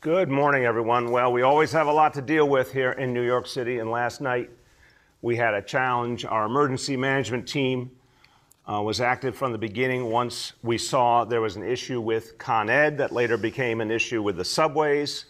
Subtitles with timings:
[0.00, 1.10] Good morning, everyone.
[1.10, 3.90] Well, we always have a lot to deal with here in New York City, and
[3.90, 4.48] last night
[5.22, 6.24] we had a challenge.
[6.24, 7.90] Our emergency management team
[8.72, 12.70] uh, was active from the beginning once we saw there was an issue with Con
[12.70, 15.24] Ed that later became an issue with the subways.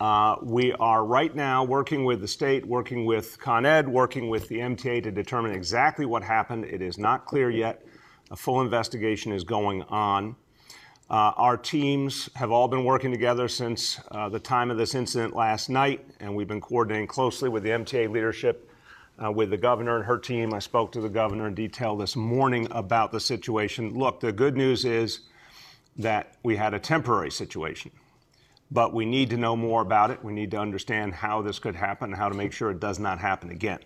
[0.00, 4.48] Uh, we are right now working with the state, working with Con Ed, working with
[4.48, 6.64] the MTA to determine exactly what happened.
[6.64, 7.86] It is not clear yet.
[8.32, 10.34] A full investigation is going on.
[11.12, 15.36] Uh, our teams have all been working together since uh, the time of this incident
[15.36, 18.70] last night, and we've been coordinating closely with the MTA leadership,
[19.22, 20.54] uh, with the governor and her team.
[20.54, 23.92] I spoke to the governor in detail this morning about the situation.
[23.92, 25.20] Look, the good news is
[25.98, 27.90] that we had a temporary situation,
[28.70, 30.24] but we need to know more about it.
[30.24, 33.18] We need to understand how this could happen how to make sure it does not
[33.18, 33.80] happen again.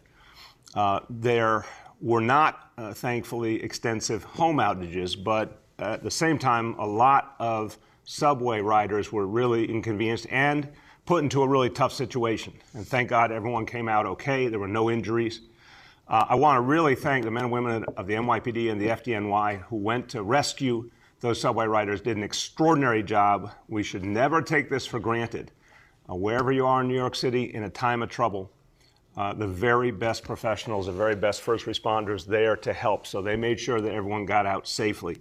[0.76, 1.64] Uh, there
[2.00, 7.78] were not, uh, thankfully, extensive home outages, but at the same time, a lot of
[8.04, 10.68] subway riders were really inconvenienced and
[11.04, 12.52] put into a really tough situation.
[12.74, 14.48] And thank God everyone came out okay.
[14.48, 15.40] There were no injuries.
[16.08, 18.88] Uh, I want to really thank the men and women of the NYPD and the
[18.88, 23.50] FDNY who went to rescue those subway riders, did an extraordinary job.
[23.68, 25.50] We should never take this for granted.
[26.08, 28.52] Uh, wherever you are in New York City in a time of trouble,
[29.16, 33.06] uh, the very best professionals, the very best first responders there to help.
[33.06, 35.18] So they made sure that everyone got out safely.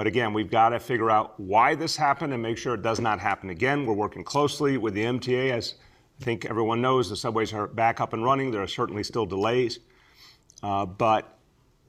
[0.00, 3.00] But again, we've got to figure out why this happened and make sure it does
[3.00, 3.84] not happen again.
[3.84, 5.50] We're working closely with the MTA.
[5.50, 5.74] As
[6.18, 8.50] I think everyone knows, the subways are back up and running.
[8.50, 9.80] There are certainly still delays.
[10.62, 11.36] Uh, but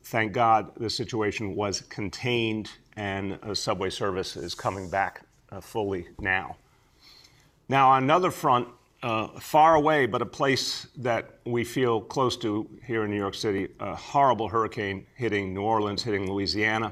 [0.04, 6.58] thank God the situation was contained and subway service is coming back uh, fully now.
[7.70, 8.68] Now, on another front,
[9.04, 13.36] uh, far away, but a place that we feel close to here in New York
[13.36, 16.92] City, a horrible hurricane hitting New Orleans, hitting Louisiana.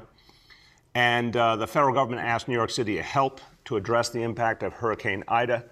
[0.94, 4.62] And uh, the federal government asked New York City to help to address the impact
[4.62, 5.64] of Hurricane Ida.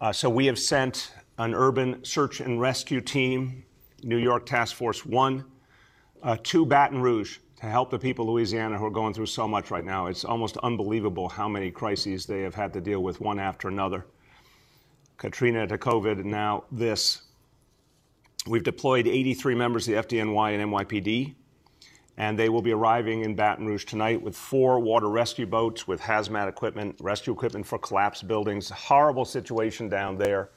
[0.00, 3.64] Uh, so we have sent an urban search and rescue team,
[4.02, 5.44] New York Task Force One,
[6.22, 9.48] uh, to Baton Rouge to help the people of Louisiana who are going through so
[9.48, 10.06] much right now.
[10.06, 14.06] It's almost unbelievable how many crises they have had to deal with one after another.
[15.16, 17.22] Katrina to COVID, and now this.
[18.46, 21.34] We've deployed 83 members of the FDNY and NYPD
[22.16, 26.00] and they will be arriving in Baton Rouge tonight with four water rescue boats with
[26.00, 28.70] hazmat equipment, rescue equipment for collapsed buildings.
[28.70, 30.50] Horrible situation down there.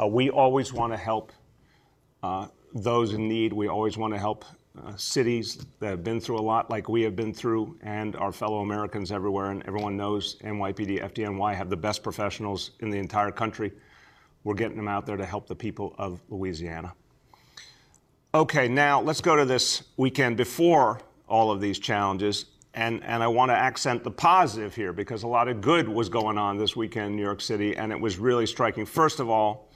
[0.00, 1.32] Uh, we always want to help
[2.22, 3.52] uh, those in need.
[3.52, 4.44] We always want to help
[4.82, 8.32] uh, cities that have been through a lot, like we have been through, and our
[8.32, 9.50] fellow Americans everywhere.
[9.50, 13.72] And everyone knows NYPD, FDNY have the best professionals in the entire country.
[14.42, 16.94] We're getting them out there to help the people of Louisiana.
[18.34, 22.46] Okay, now let's go to this weekend before all of these challenges.
[22.74, 26.08] And, and I want to accent the positive here because a lot of good was
[26.08, 28.86] going on this weekend in New York City, and it was really striking.
[28.86, 29.70] First of all,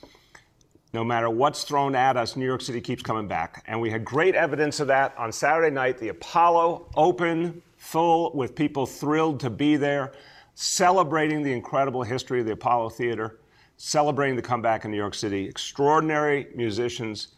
[0.92, 3.62] no matter what's thrown at us, New York City keeps coming back.
[3.68, 5.98] And we had great evidence of that on Saturday night.
[5.98, 10.10] The Apollo open, full, with people thrilled to be there,
[10.56, 13.38] celebrating the incredible history of the Apollo Theater,
[13.76, 15.46] celebrating the comeback in New York City.
[15.46, 17.28] Extraordinary musicians,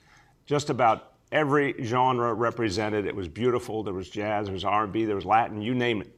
[0.47, 3.06] just about every genre represented.
[3.06, 3.82] It was beautiful.
[3.82, 6.16] There was jazz, there was R&B, there was Latin, you name it.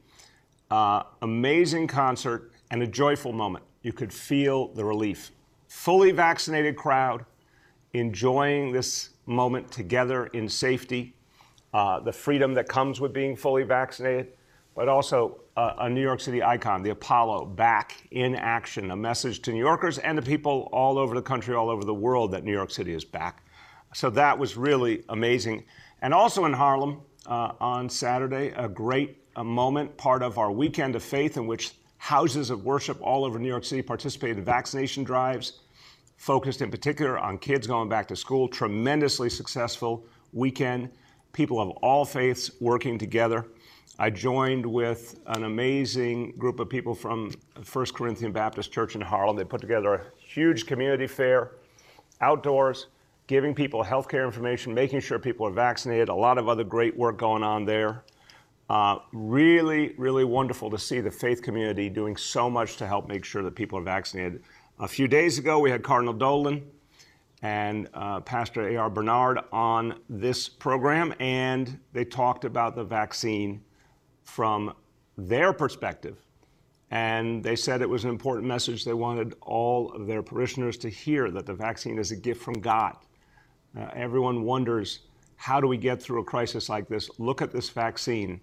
[0.71, 3.63] Uh, amazing concert and a joyful moment.
[3.83, 5.31] You could feel the relief.
[5.67, 7.25] Fully vaccinated crowd
[7.93, 11.15] enjoying this moment together in safety,
[11.73, 14.33] uh, the freedom that comes with being fully vaccinated,
[14.75, 19.41] but also uh, a New York City icon, the Apollo, back in action, a message
[19.43, 22.43] to New Yorkers and to people all over the country, all over the world that
[22.43, 23.43] New York City is back.
[23.93, 25.63] So that was really amazing.
[26.01, 30.95] And also in Harlem uh, on Saturday, a great a moment, part of our weekend
[30.95, 35.03] of faith, in which houses of worship all over New York City participated in vaccination
[35.03, 35.61] drives,
[36.17, 38.47] focused in particular on kids going back to school.
[38.47, 40.89] Tremendously successful weekend.
[41.31, 43.47] People of all faiths working together.
[43.97, 47.31] I joined with an amazing group of people from
[47.63, 49.35] First Corinthian Baptist Church in Harlem.
[49.35, 51.51] They put together a huge community fair,
[52.21, 52.87] outdoors,
[53.27, 57.17] giving people healthcare information, making sure people are vaccinated, a lot of other great work
[57.17, 58.03] going on there.
[58.69, 63.23] Uh, really, really wonderful to see the faith community doing so much to help make
[63.23, 64.43] sure that people are vaccinated.
[64.79, 66.65] A few days ago, we had Cardinal Dolan
[67.41, 68.89] and uh, Pastor A.R.
[68.89, 73.61] Bernard on this program, and they talked about the vaccine
[74.23, 74.73] from
[75.17, 76.17] their perspective.
[76.89, 80.89] And they said it was an important message they wanted all of their parishioners to
[80.89, 82.95] hear that the vaccine is a gift from God
[83.77, 84.99] uh, everyone wonders
[85.43, 87.09] how do we get through a crisis like this?
[87.19, 88.39] Look at this vaccine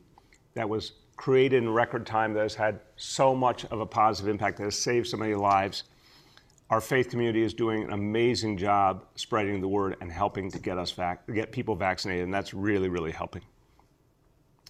[0.53, 4.59] that was created in record time that has had so much of a positive impact,
[4.59, 5.85] that has saved so many lives.
[6.69, 10.77] our faith community is doing an amazing job spreading the word and helping to get
[10.77, 13.43] us vac- get people vaccinated, and that's really, really helping.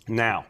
[0.08, 0.46] Now,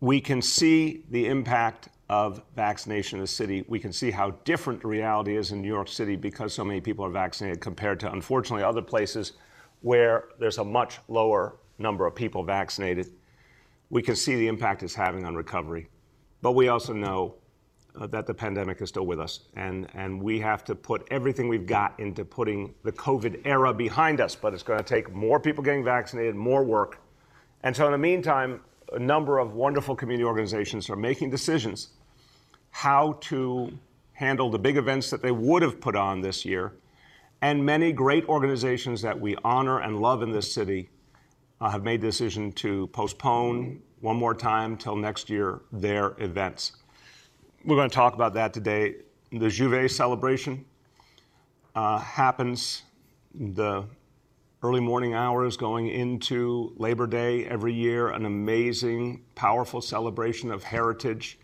[0.00, 3.64] we can see the impact of vaccination in the city.
[3.68, 6.80] We can see how different the reality is in New York City because so many
[6.80, 9.34] people are vaccinated compared to, unfortunately, other places
[9.82, 13.12] where there's a much lower number of people vaccinated.
[13.90, 15.88] We can see the impact it's having on recovery.
[16.42, 17.36] But we also know
[17.94, 19.42] uh, that the pandemic is still with us.
[19.54, 24.20] And, and we have to put everything we've got into putting the COVID era behind
[24.20, 24.34] us.
[24.34, 26.98] But it's going to take more people getting vaccinated, more work.
[27.62, 28.62] And so, in the meantime,
[28.92, 31.90] a number of wonderful community organizations are making decisions
[32.70, 33.72] how to
[34.12, 36.72] handle the big events that they would have put on this year.
[37.42, 40.90] And many great organizations that we honor and love in this city
[41.60, 46.72] uh, have made the decision to postpone one more time till next year their events.
[47.64, 48.96] We're going to talk about that today.
[49.30, 50.64] The J'ouvert celebration
[51.74, 52.82] uh, happens
[53.34, 53.84] the
[54.62, 61.38] early morning hours going into Labor Day every year, an amazing, powerful celebration of heritage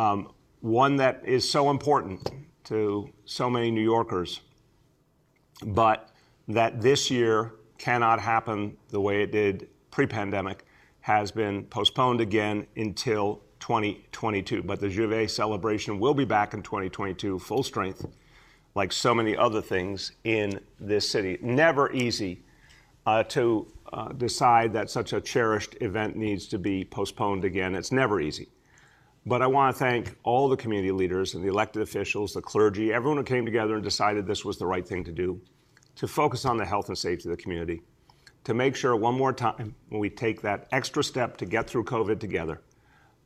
[0.00, 2.30] um, one that is so important
[2.64, 4.40] to so many New Yorkers,
[5.62, 6.10] but
[6.48, 10.64] that this year cannot happen the way it did pre pandemic,
[11.00, 14.62] has been postponed again until 2022.
[14.62, 18.06] But the J'ouvert celebration will be back in 2022, full strength,
[18.74, 21.38] like so many other things in this city.
[21.42, 22.42] Never easy
[23.04, 27.74] uh, to uh, decide that such a cherished event needs to be postponed again.
[27.74, 28.48] It's never easy.
[29.26, 32.92] But I want to thank all the community leaders and the elected officials, the clergy,
[32.92, 35.40] everyone who came together and decided this was the right thing to do
[35.96, 37.82] to focus on the health and safety of the community,
[38.44, 41.84] to make sure one more time when we take that extra step to get through
[41.84, 42.62] COVID together.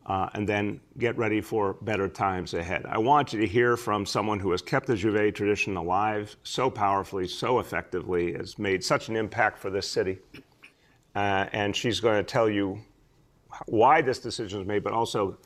[0.07, 2.85] Uh, and then get ready for better times ahead.
[2.87, 6.69] I want you to hear from someone who has kept the J'ouvert tradition alive so
[6.69, 10.19] powerfully, so effectively, has made such an impact for this city.
[11.15, 12.79] Uh, and she's going to tell you
[13.65, 15.39] why this decision was made, but also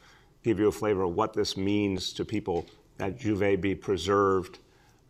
[0.42, 2.66] give you a flavor of what this means to people
[2.98, 4.58] that J'ouvert be preserved,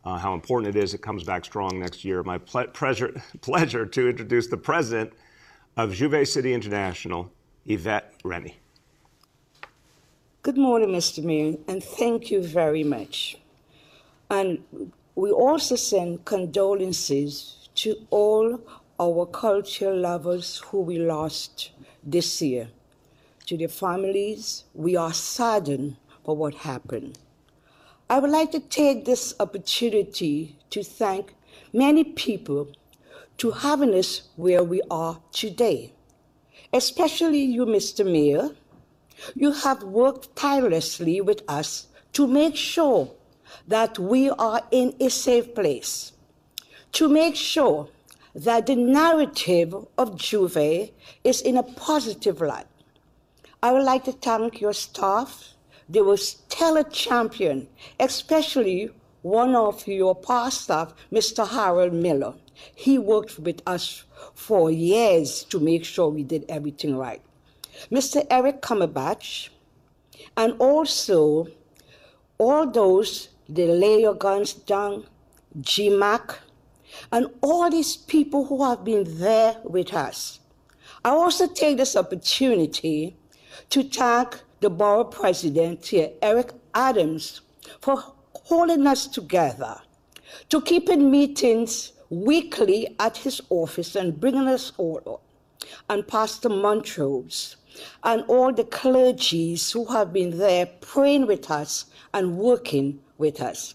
[0.04, 2.22] uh, how important it is it comes back strong next year.
[2.22, 5.12] My ple- pleasure, pleasure to introduce the president
[5.76, 7.30] of J'ouvert City International,
[7.66, 8.56] Yvette Rennie.
[10.42, 11.22] Good morning, Mr.
[11.22, 13.36] Mayor, and thank you very much.
[14.30, 14.62] And
[15.14, 18.60] we also send condolences to all
[19.00, 21.70] our culture lovers who we lost
[22.02, 22.69] this year
[23.49, 24.65] to their families.
[24.75, 27.19] We are saddened for what happened.
[28.11, 31.35] I would like to take this opportunity to thank
[31.73, 32.69] many people
[33.39, 35.93] to having us where we are today,
[36.73, 38.05] especially you, Mr.
[38.05, 38.50] Mayor.
[39.35, 43.11] You have worked tirelessly with us to make sure
[43.67, 46.12] that we are in a safe place,
[46.93, 47.89] to make sure
[48.35, 50.93] that the narrative of J'ouvert
[51.25, 52.67] is in a positive light,
[53.60, 55.55] I would like to thank your staff.
[55.88, 57.69] They were stellar champion,
[57.99, 58.90] especially
[59.22, 61.49] one of your past staff, Mr.
[61.49, 62.34] Harold Miller.
[62.76, 67.20] He worked with us for years to make sure we did everything right.
[67.90, 68.25] Mr.
[68.31, 69.49] Eric Cumberbatch,
[70.37, 71.49] and also
[72.38, 75.04] all those, the lay your guns down,
[75.61, 76.37] GMAC,
[77.11, 80.38] and all these people who have been there with us.
[81.04, 83.16] I also take this opportunity
[83.71, 87.41] to thank the borough president here, Eric Adams,
[87.81, 88.03] for
[88.35, 89.81] holding us together,
[90.49, 95.23] to keeping meetings weekly at his office and bringing us all, up,
[95.88, 97.57] and Pastor Monrose,
[98.03, 103.75] and all the clergies who have been there praying with us and working with us.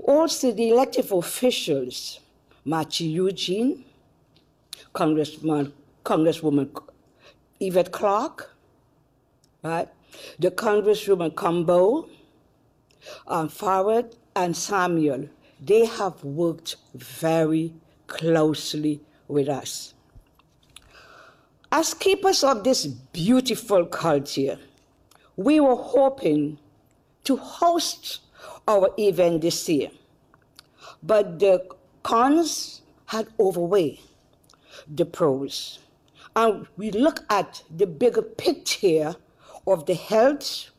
[0.00, 2.20] Also, the elected officials,
[2.64, 3.84] Mathieu Eugene,
[4.92, 5.72] Congressman,
[6.04, 6.70] Congresswoman
[7.60, 8.56] Yvette Clarke,
[9.62, 9.88] right?
[10.38, 12.08] The Congresswoman Cumbo,
[13.26, 15.28] um, Farad, and Samuel,
[15.60, 17.72] they have worked very
[18.06, 19.94] closely with us.
[21.70, 24.58] As keepers of this beautiful culture,
[25.36, 26.58] we were hoping
[27.24, 28.20] to host
[28.66, 29.90] our event this year,
[31.02, 31.66] but the
[32.02, 34.00] cons had overweighed
[34.88, 35.78] the pros.
[36.34, 39.16] And we look at the bigger picture
[39.68, 40.70] of the health,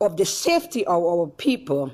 [0.00, 1.92] of the safety of our people,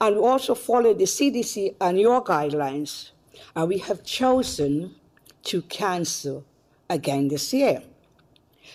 [0.00, 3.10] and we also follow the CDC and your guidelines.
[3.54, 4.94] And we have chosen
[5.44, 6.44] to cancel
[6.88, 7.82] again this year.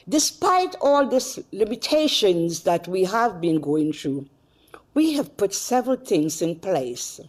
[0.07, 4.27] Despite all these limitations that we have been going through,
[4.93, 7.19] we have put several things in place.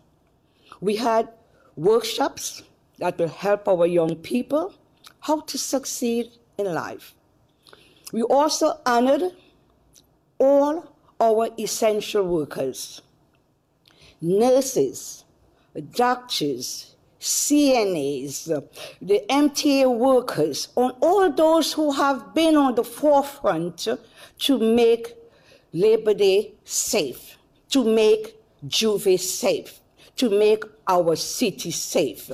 [0.81, 1.29] We had
[1.77, 2.63] workshops
[2.99, 4.75] that will help our young people
[5.21, 7.15] how to succeed in life.
[8.13, 9.33] We also honored
[10.39, 13.03] all our essential workers,
[14.21, 15.25] nurses,
[15.95, 18.47] doctors, CNAs,
[19.03, 23.87] the MTA workers, and all those who have been on the forefront
[24.39, 25.15] to make
[25.73, 27.37] Labor Day safe,
[27.69, 28.37] to make
[28.67, 29.81] J'ouvert safe,
[30.17, 32.31] to make our city safe.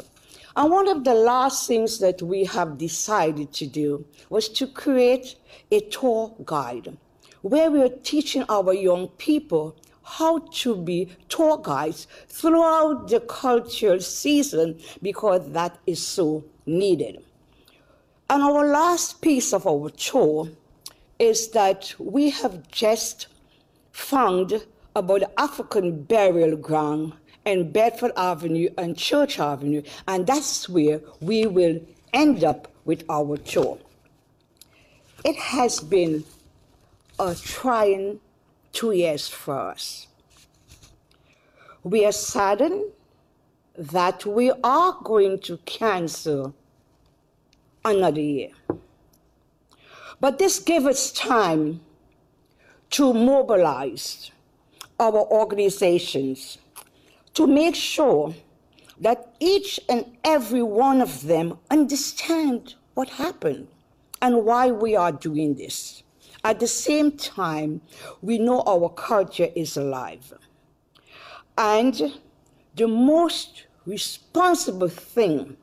[0.56, 5.36] And one of the last things that we have decided to do was to create
[5.70, 6.96] a tour guide
[7.42, 14.00] where we are teaching our young people how to be tour guides throughout the cultural
[14.00, 17.22] season because that is so needed.
[18.30, 20.48] And our last piece of our tour
[21.18, 23.26] is that we have just
[23.92, 27.12] found about the African burial ground
[27.46, 31.80] in Bedford Avenue and Church Avenue, and that's where we will
[32.12, 33.78] end up with our tour.
[35.24, 36.24] It has been
[37.18, 38.20] a trying
[38.72, 40.08] two years for us.
[41.82, 42.84] We are saddened
[43.78, 46.54] that we are going to cancel
[47.84, 48.50] another year.
[50.20, 51.80] But this gives us time
[52.90, 54.30] to mobilize
[54.98, 56.58] our organizations
[57.36, 58.34] to make sure
[58.98, 63.68] that each and every one of them understand what happened
[64.22, 66.02] and why we are doing this.
[66.42, 67.82] At the same time,
[68.22, 70.32] we know our culture is alive.
[71.58, 72.14] And
[72.74, 75.58] the most responsible thing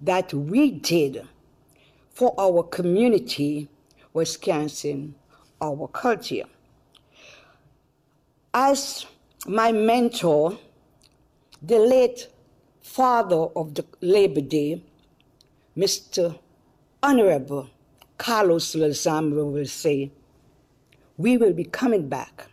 [0.00, 1.26] that we did
[2.10, 3.68] for our community
[4.12, 5.16] was canceling
[5.60, 6.44] our culture.
[8.54, 9.06] As
[9.48, 10.58] my mentor,
[11.62, 12.28] the late
[12.80, 14.82] father of the Labor Day,
[15.76, 16.38] Mr.
[17.02, 17.70] Honorable
[18.18, 20.10] Carlos Lezama will say,
[21.16, 22.46] we will be coming back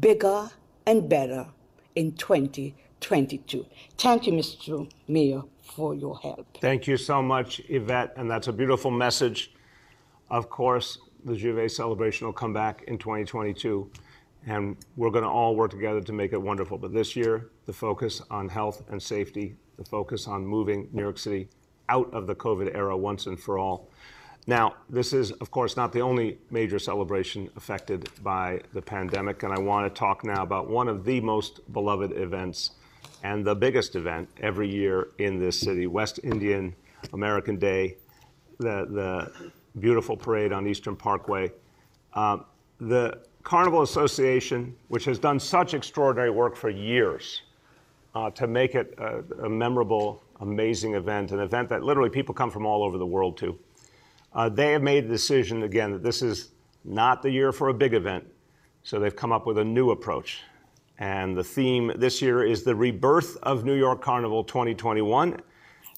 [0.00, 0.50] bigger
[0.86, 1.46] and better
[1.94, 3.66] in 2022.
[3.98, 4.90] Thank you, Mr.
[5.08, 6.46] Mayor, for your help.
[6.60, 9.52] Thank you so much, Yvette, and that's a beautiful message.
[10.30, 13.90] Of course, the J'ouvert celebration will come back in 2022
[14.46, 16.78] and we're going to all work together to make it wonderful.
[16.78, 21.18] But this year, the focus on health and safety, the focus on moving New York
[21.18, 21.48] City
[21.88, 23.88] out of the COVID era once and for all.
[24.46, 29.52] Now, this is, of course, not the only major celebration affected by the pandemic, and
[29.52, 32.72] I want to talk now about one of the most beloved events
[33.22, 36.74] and the biggest event every year in this city West Indian
[37.14, 37.96] American Day,
[38.58, 41.50] the, the beautiful parade on Eastern Parkway.
[42.12, 42.38] Uh,
[42.80, 47.42] the Carnival Association, which has done such extraordinary work for years
[48.14, 52.50] uh, to make it a, a, memorable, amazing event, an event that literally people come
[52.50, 53.58] from all over the world to.
[54.32, 56.52] Uh, they have made the decision, again, that this is
[56.84, 58.24] not the year for a big event.
[58.82, 60.42] So they've come up with a new approach.
[60.98, 65.40] And the theme this year is the rebirth of New York Carnival 2021.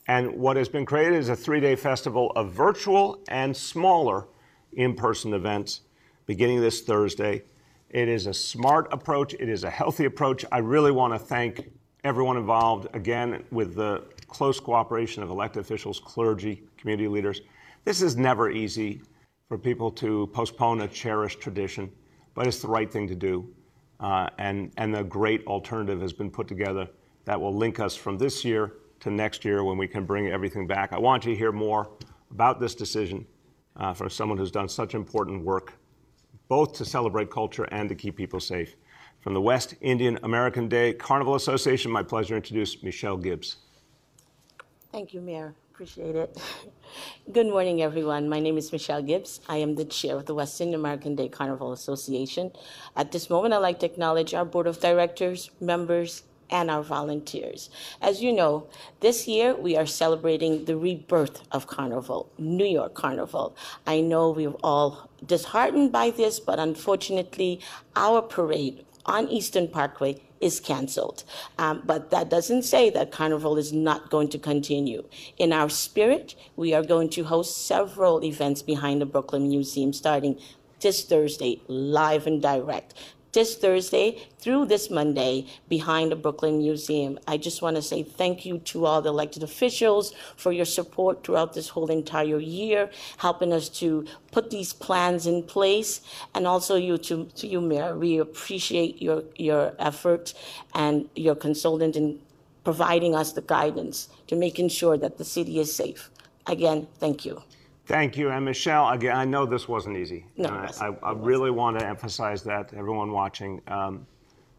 [0.09, 4.27] And what has been created is a three day festival of virtual and smaller
[4.73, 5.83] in person events
[6.27, 7.43] beginning this Thursday.
[7.91, 10.45] It is a smart approach, it is a healthy approach.
[10.51, 11.71] I really want to thank
[12.05, 17.43] everyone involved, again, with the close cooperation of elected officials, clergy, community leaders.
[17.85, 19.01] This is never easy
[19.49, 21.91] for people to postpone a cherished tradition,
[22.35, 23.49] but it's the right thing to do.
[24.01, 26.89] Uh, and, and a great alternative has been put together
[27.25, 30.67] that will link us from this year to next year when we can bring everything
[30.67, 30.93] back.
[30.93, 31.89] I want you to hear more
[32.31, 33.25] about this decision
[33.77, 35.75] uh, from someone who's done such important work
[36.49, 38.77] both to celebrate culture and to keep people safe.
[39.21, 43.57] From the West Indian American Day Carnival Association, my pleasure to introduce Michelle Gibbs.
[44.93, 45.55] Thank you, Mayor.
[45.75, 46.41] Appreciate it.
[47.33, 48.29] Good morning, everyone.
[48.29, 49.41] My name is Michelle Gibbs.
[49.49, 52.53] I am the chair of the West Indian American Day Carnival Association.
[52.97, 57.71] At this moment, I'd like to acknowledge our board of directors, members, and our volunteers.
[58.01, 58.67] As you know,
[59.01, 63.57] this year we are celebrating the rebirth of Carnival, New York Carnival.
[63.87, 67.61] I know we're all disheartened by this, but unfortunately,
[67.95, 71.25] our parade on Eastern Parkway is canceled.
[71.59, 75.05] Um, but that doesn't say that Carnival is not going to continue.
[75.39, 80.39] In our spirit, we are going to host several events behind the Brooklyn Museum starting
[80.81, 82.95] this Thursday, live and direct
[83.37, 87.19] this Thursday through this Monday behind the Brooklyn Museum.
[87.29, 91.23] I just want to say thank you to all the elected officials for your support
[91.23, 96.01] throughout this whole entire year, helping us to put these plans in place,
[96.35, 97.95] and also you to, to you, Mayor.
[97.95, 100.33] We appreciate your your effort
[100.75, 102.19] and your consultant in
[102.65, 106.11] providing us the guidance to making sure that the city is safe.
[106.47, 107.43] Again, thank you.
[107.87, 108.31] Thank you.
[108.31, 110.27] And Michelle, again, I know this wasn't easy.
[110.37, 110.87] No, And I-.
[110.87, 113.63] I, I really want to emphasize that to everyone watching.
[113.69, 114.07] Um,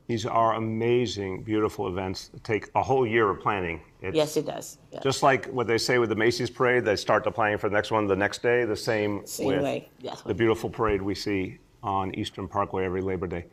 [0.08, 3.82] these are amazing, beautiful events that take a whole year of planning.
[4.02, 4.78] It's Yes, it does.
[4.94, 5.02] Yeah.
[5.02, 7.76] Just like what they say with the Macy's parade, they start the planning for the
[7.76, 10.22] next one the next day, the same, Same with way, yes.
[10.22, 13.46] the beautiful parade we see on Eastern Parkway every Labor Day.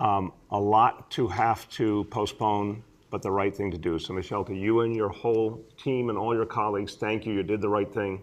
[0.00, 4.00] Um, a lot to have to postpone, but the right thing to do.
[4.00, 7.34] So, Michelle, to you and your whole team and all your colleagues, thank you.
[7.34, 8.20] You did the right thing.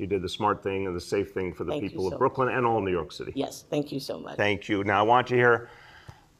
[0.00, 2.18] You did the smart thing and the safe thing for the Thank people so of
[2.18, 3.32] Brooklyn and all New York City.
[3.34, 4.36] Yes, thank you so much.
[4.36, 4.82] Thank you.
[4.82, 5.68] Now, I want you to hear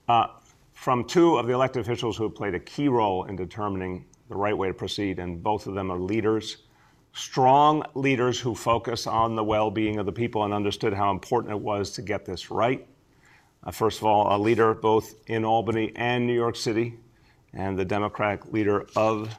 [0.08, 0.28] uh,
[0.72, 4.34] from two of the elected officials who have played a key role in determining the
[4.36, 6.58] right way to proceed, and both of them are leaders,
[7.12, 11.52] strong leaders who focus on the well being of the people and understood how important
[11.52, 12.86] it was to get this right.
[13.62, 16.98] Uh, first of all, a leader both in Albany and New York City,
[17.52, 19.38] and the Democratic leader of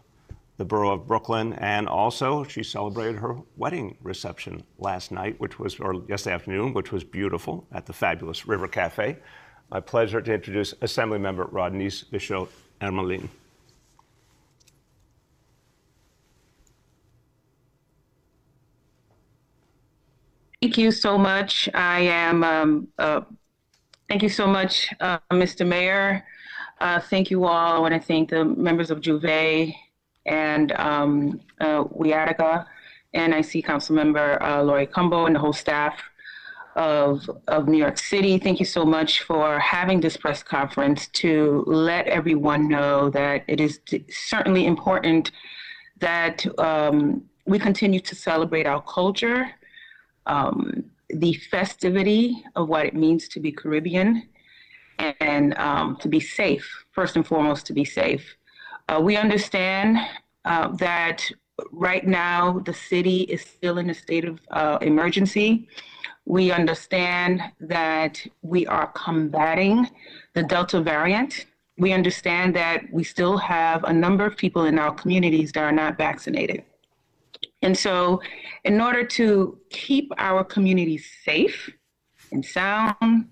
[0.62, 1.53] the borough of Brooklyn.
[1.53, 6.91] And also, she celebrated her wedding reception last night, which was, or yesterday afternoon, which
[6.91, 9.18] was beautiful at the fabulous River Cafe.
[9.72, 12.50] My pleasure to introduce Assemblymember Rodneyse Bichotte
[12.80, 13.27] Hermelyn.
[20.62, 21.68] Thank you so much.
[21.74, 23.22] I am, um, uh,
[24.08, 25.65] thank you so much, uh, Mr.
[25.65, 26.24] Mayor.
[26.80, 27.77] Uh, thank you all.
[27.77, 29.74] I want to thank the members of J'ouvert
[30.25, 32.66] and um, uh, WIADCA,
[33.13, 36.01] and I see Councilmember uh, Laurie Cumbo and the whole staff
[36.75, 38.38] of, of New York City.
[38.38, 43.60] Thank you so much for having this press conference to let everyone know that it
[43.60, 45.32] is certainly important
[46.00, 49.51] that um, we continue to celebrate our culture
[50.28, 54.28] um, the festivity of what it means to be Caribbean
[55.20, 58.36] and um, to be safe, first and foremost, to be safe.
[58.92, 59.98] Uh, we understand
[60.44, 61.24] uh, that
[61.72, 65.68] right now the city is still in a state of uh, emergency.
[66.25, 69.90] We understand that we are combating
[70.34, 71.46] the Delta variant.
[71.77, 75.72] We understand that we still have a number of people in our communities that are
[75.72, 76.64] not vaccinated.
[77.62, 78.22] And so,
[78.66, 81.70] in order to keep our communities safe
[82.32, 83.30] and sound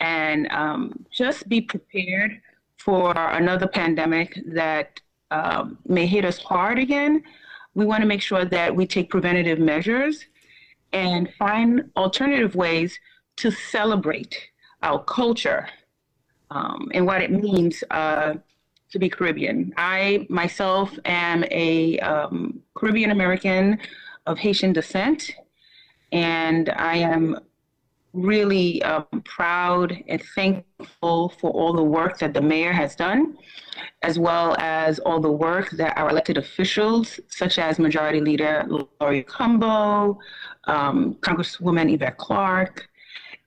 [0.00, 2.40] and um, just be prepared
[2.78, 7.22] for another pandemic that um, may hit us hard again,
[7.74, 10.24] we want to make sure that we take preventative measures
[10.92, 12.98] and find alternative ways
[13.36, 14.48] to celebrate
[14.82, 15.68] our culture
[16.50, 18.34] um, and what it means uh,
[18.90, 19.72] to be Caribbean.
[19.76, 23.78] I myself am a um, Caribbean American
[24.26, 25.30] of Haitian descent,
[26.10, 27.38] and I am
[28.22, 33.36] really um, proud and thankful for all the work that the mayor has done,
[34.02, 38.66] as well as all the work that our elected officials, such as Majority Leader
[39.00, 40.18] Laurie Cumbo,
[40.64, 42.88] um, Congresswoman Yvette Clarke,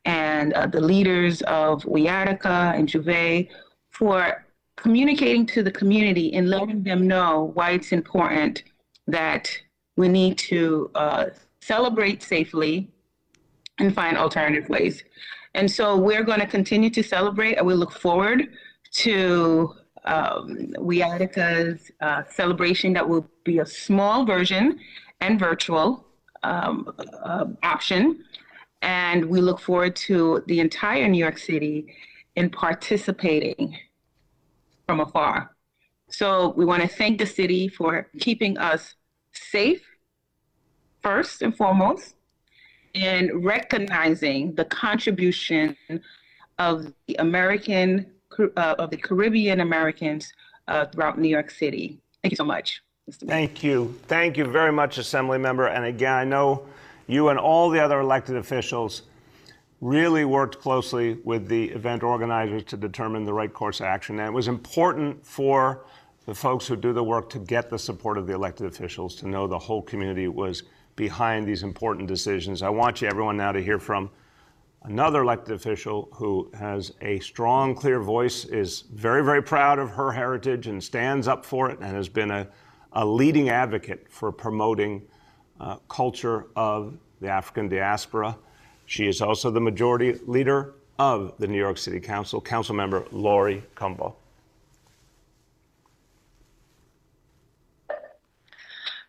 [0.06, 3.50] and uh, the leaders of WIADCA and J'ouvert
[3.90, 4.46] for
[4.78, 8.64] communicating to the community and letting them know why it's important
[9.08, 9.52] that
[9.96, 11.26] we need to uh,
[11.62, 12.90] celebrate safely
[13.82, 15.04] and find alternative ways.
[15.58, 18.40] And so we're going to continue to celebrate, and we look forward
[19.06, 24.80] to um, WIADCA's uh, celebration that will be a small version
[25.20, 26.06] and virtual
[26.44, 26.76] um,
[27.24, 28.24] uh, option.
[28.82, 31.78] And we look forward to the entire New York City
[32.36, 33.78] in participating
[34.88, 35.56] from afar.
[36.10, 38.96] So we want to thank the city for keeping us
[39.32, 39.84] safe,
[41.02, 42.16] first and foremost,
[42.96, 45.76] and recognizing the contribution
[46.60, 48.06] of the American,
[48.40, 50.34] uh, of the Caribbean Americans
[50.68, 51.98] uh, throughout New York City.
[52.22, 52.82] Thank you so much.
[53.10, 53.98] Thank you.
[54.08, 55.68] Thank you very much, Assembly Member.
[55.68, 56.66] And again, I know
[57.08, 59.04] you and all the other elected officials
[59.82, 64.20] really worked closely with the event organizers to determine the right course of action.
[64.20, 65.86] And it was important for
[66.28, 69.28] the folks who do the work to get the support of the elected officials, to
[69.28, 70.64] know the whole community was
[71.02, 72.62] behind these important decisions.
[72.62, 74.12] I want you, everyone, now to hear from
[74.84, 80.12] another elected official who has a strong, clear voice, is very, very proud of her
[80.12, 82.48] heritage and stands up for it, and has been a,
[82.94, 85.02] a leading advocate for promoting
[85.60, 88.38] uh, culture of the African diaspora.
[88.86, 94.14] She is also the majority leader of the New York City Council, Councilmember Laurie Cumbo.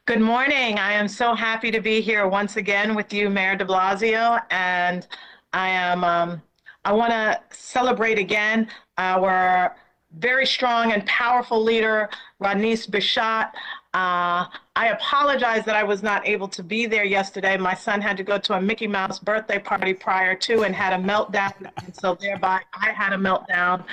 [0.05, 0.81] Good morning.
[0.81, 5.07] I am so happy to be here once again with you, Mayor de Blasio, and
[5.53, 6.03] I am.
[6.03, 6.43] Um,
[6.85, 8.67] I want to celebrate again
[8.99, 9.77] our
[10.19, 12.11] very strong and powerful leader,
[12.41, 13.53] Rodneyse Bichotte.
[13.95, 17.57] Uh, I apologize that I was not able to be there yesterday.
[17.57, 20.99] My son had to go to a Mickey Mouse birthday party prior to and had
[20.99, 21.71] a meltdown.
[21.77, 23.85] And so thereby I had a meltdown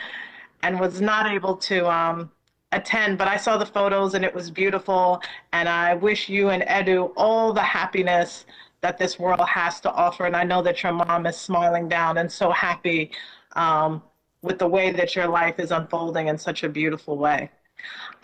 [0.63, 2.31] and was not able to um,
[2.71, 5.21] attend, but I saw the photos and it was beautiful.
[5.53, 8.45] And I wish you and Edu all the happiness
[8.81, 10.25] that this world has to offer.
[10.25, 13.11] And I know that your mom is smiling down and so happy
[13.55, 14.01] um,
[14.41, 17.49] with the way that your life is unfolding in such a beautiful way.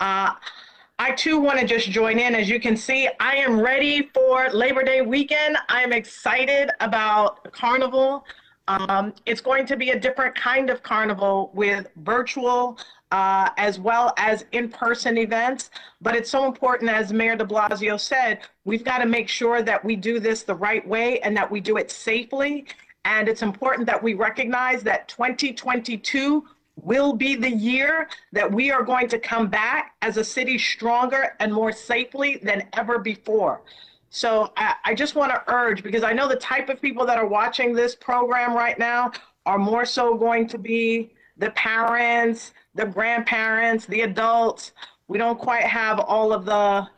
[0.00, 0.32] Uh,
[0.98, 2.34] I too want to just join in.
[2.34, 5.58] As you can see, I am ready for Labor Day weekend.
[5.68, 8.24] I'm excited about Carnival.
[8.68, 12.78] Um, it's going to be a different kind of carnival with virtual
[13.12, 15.70] uh, as well as in-person events.
[16.00, 19.84] But it's so important, as Mayor de Blasio said, we've got to make sure that
[19.84, 22.66] we do this the right way and that we do it safely.
[23.04, 26.44] And it's important that we recognize that 2022
[26.82, 31.34] will be the year that we are going to come back as a city stronger
[31.40, 33.62] and more safely than ever before.
[34.10, 37.18] So I, I just want to urge, because I know the type of people that
[37.18, 39.12] are watching this program right now
[39.46, 44.72] are more so going to be the parents, the grandparents, the adults.
[45.08, 46.88] We don't quite have all of the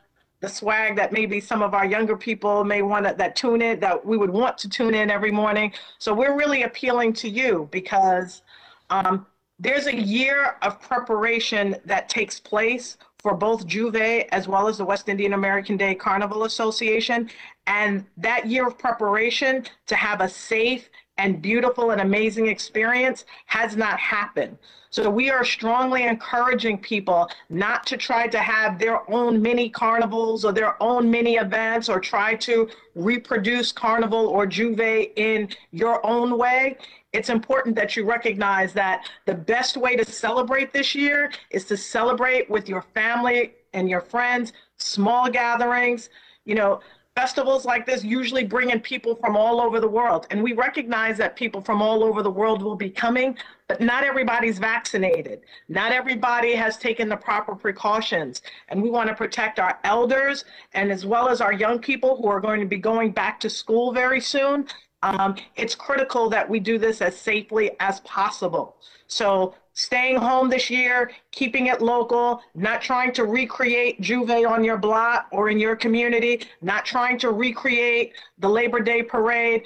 [0.40, 3.80] the swag that maybe some of our younger people may want to that tune in
[3.80, 5.72] that we would want to tune in every morning.
[5.98, 8.42] So we're really appealing to you because
[8.90, 9.26] um,
[9.58, 14.84] there's a year of preparation that takes place for both J'ouvert as well as the
[14.84, 17.28] West Indian American Day Carnival Association.
[17.66, 23.76] And that year of preparation to have a safe and beautiful and amazing experience has
[23.76, 24.56] not happened.
[24.90, 30.46] So we are strongly encouraging people not to try to have their own mini carnivals
[30.46, 36.38] or their own mini events or try to reproduce carnival or J'ouvert in your own
[36.38, 36.78] way.
[37.12, 41.76] It's important that you recognize that the best way to celebrate this year is to
[41.76, 46.08] celebrate with your family and your friends, small gatherings.
[46.44, 46.80] You know,
[47.18, 50.28] festivals like this usually bring in people from all over the world.
[50.30, 54.04] And we recognize that people from all over the world will be coming, but not
[54.04, 55.40] everybody's vaccinated.
[55.68, 58.42] Not everybody has taken the proper precautions.
[58.68, 62.28] And we want to protect our elders and as well as our young people who
[62.28, 64.68] are going to be going back to school very soon.
[65.02, 68.76] Um, it's critical that we do this as safely as possible.
[69.08, 74.76] So staying home this year, keeping it local, not trying to recreate J'ouvert on your
[74.76, 79.62] block or in your community, not trying to recreate the Labor Day parade.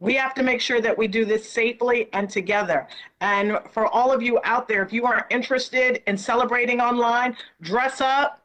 [0.00, 2.86] We have to make sure that we do this safely and together.
[3.22, 8.02] And for all of you out there, if you are interested in celebrating online, dress
[8.02, 8.43] up,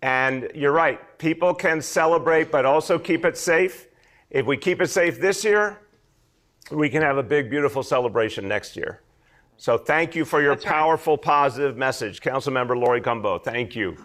[0.02, 1.18] and you're right.
[1.18, 3.88] People can celebrate, but also keep it safe.
[4.30, 5.80] If we keep it safe this year,
[6.72, 9.02] we can have a big, beautiful celebration next year.
[9.58, 10.74] So thank you for your That's right.
[10.74, 12.22] powerful, positive message.
[12.22, 13.98] Councilmember Laurie Cumbo, thank you.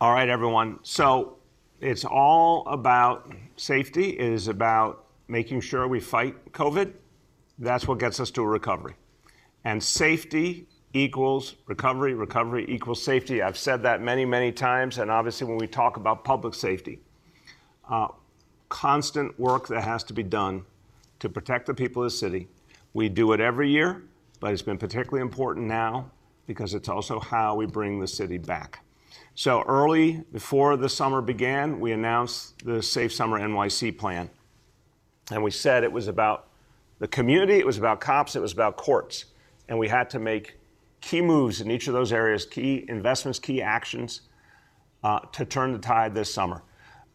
[0.00, 0.80] All right, everyone.
[0.82, 1.36] So
[1.80, 4.18] it's all about safety.
[4.18, 6.92] It is about making sure we fight COVID.
[7.58, 8.94] That's what gets us to a recovery.
[9.64, 13.42] And safety equals recovery, recovery equals safety.
[13.42, 14.98] I've said that many, many times.
[14.98, 16.98] And obviously, when we talk about public safety,
[17.88, 18.08] uh,
[18.68, 20.64] constant work that has to be done
[21.18, 22.48] to protect the people of the city.
[22.94, 24.02] We do it every year,
[24.40, 26.10] but it's been particularly important now
[26.46, 28.80] because it's also how we bring the city back.
[29.34, 34.28] So early before the summer began, we announced the Safe Summer NYC plan.
[35.30, 36.48] And we said it was about
[36.98, 39.26] the community, it was about cops, it was about courts.
[39.68, 40.58] And we had to make
[41.02, 44.22] key moves in each of those areas, key investments, key actions
[45.04, 46.62] uh, to turn the tide this summer.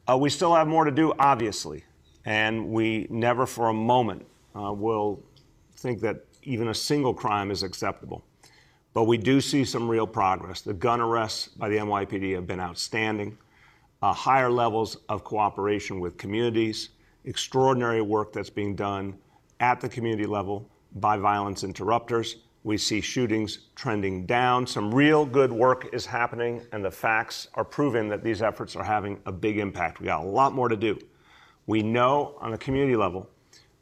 [0.08, 1.84] Uh, we still have more to do, obviously,
[2.26, 5.23] and we never for a moment uh, will
[5.78, 8.23] think that even a single crime is acceptable.
[8.93, 10.62] But we do see some real progress.
[10.62, 13.38] The gun arrests by the NYPD have been outstanding.
[14.02, 16.89] Higher levels of cooperation with communities,
[17.26, 19.17] extraordinary work that's being done
[19.60, 22.38] at the community level by violence interrupters.
[22.67, 24.67] We see shootings trending down.
[24.67, 28.84] Some real good work is happening, and the facts are proving that these efforts are
[28.84, 30.01] having a big impact.
[30.01, 30.99] We got a lot more to do.
[31.65, 33.30] We know on the community level,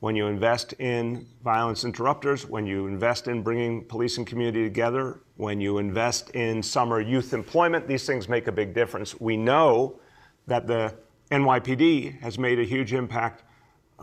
[0.01, 5.19] when you invest in violence interrupters, when you invest in bringing police and community together,
[5.37, 9.19] when you invest in summer youth employment, these things make a big difference.
[9.19, 9.99] We know
[10.45, 10.93] that the
[11.31, 13.41] NYPD has made a huge impact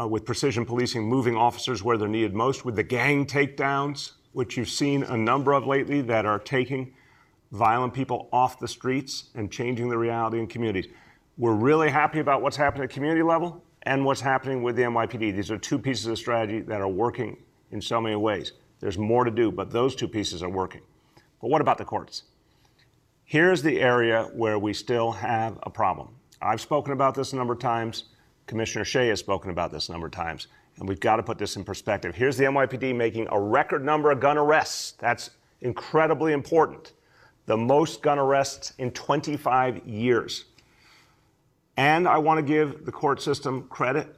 [0.01, 4.57] uh, with precision policing, moving officers where they're needed most, with the gang takedowns, which
[4.57, 6.93] you've seen a number of lately that are taking
[7.53, 10.89] violent people off the streets and changing the reality in communities.
[11.37, 15.35] We're really happy about what's happening at community level and what's happening with the NYPD.
[15.35, 17.37] These are two pieces of strategy that are working
[17.71, 18.53] in so many ways.
[18.81, 20.83] There's more to do, but those two pieces are working.
[21.41, 22.25] But what about the courts?
[23.25, 26.09] Here's the area where we still have a problem.
[26.41, 28.05] I've spoken about this a number of times.
[28.53, 31.39] Commissioner Shea has spoken about this a number of times, and we've got to put
[31.39, 32.15] this in perspective.
[32.15, 34.93] Here's the NYPD making a record number of gun arrests.
[34.99, 35.31] That's
[35.63, 36.93] incredibly important.
[37.47, 40.45] The most gun arrests in 25 years.
[41.79, 44.15] And I want to give the court system credit.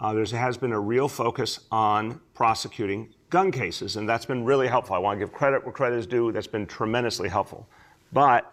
[0.00, 4.66] Uh, there has been a real focus on prosecuting gun cases, and that's been really
[4.66, 4.96] helpful.
[4.96, 6.32] I want to give credit where credit is due.
[6.32, 7.68] That's been tremendously helpful.
[8.14, 8.50] But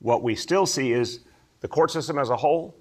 [0.00, 1.20] what we still see is
[1.60, 2.74] the court system as a whole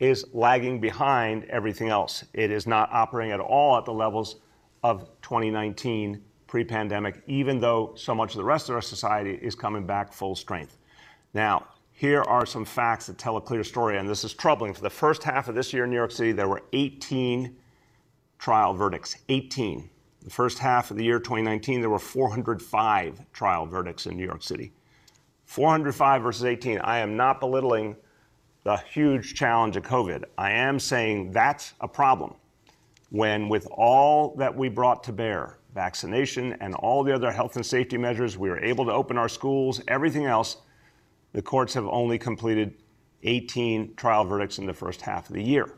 [0.00, 2.24] is lagging behind everything else.
[2.32, 4.36] It is not operating at all at the levels
[4.82, 9.54] of 2019 pre pandemic, even though so much of the rest of our society is
[9.54, 10.78] coming back full strength.
[11.32, 14.72] Now, here are some facts that tell a clear story, and this is troubling.
[14.72, 17.54] For the first half of this year in New York City, there were 18
[18.38, 19.16] trial verdicts.
[19.28, 19.88] 18.
[20.22, 24.42] The first half of the year 2019, there were 405 trial verdicts in New York
[24.42, 24.72] City.
[25.44, 26.78] 405 versus 18.
[26.78, 27.96] I am not belittling
[28.64, 30.24] the huge challenge of COVID.
[30.36, 32.34] I am saying that's a problem
[33.10, 37.64] when, with all that we brought to bear, vaccination and all the other health and
[37.64, 40.58] safety measures, we were able to open our schools, everything else
[41.32, 42.74] the courts have only completed
[43.22, 45.74] 18 trial verdicts in the first half of the year.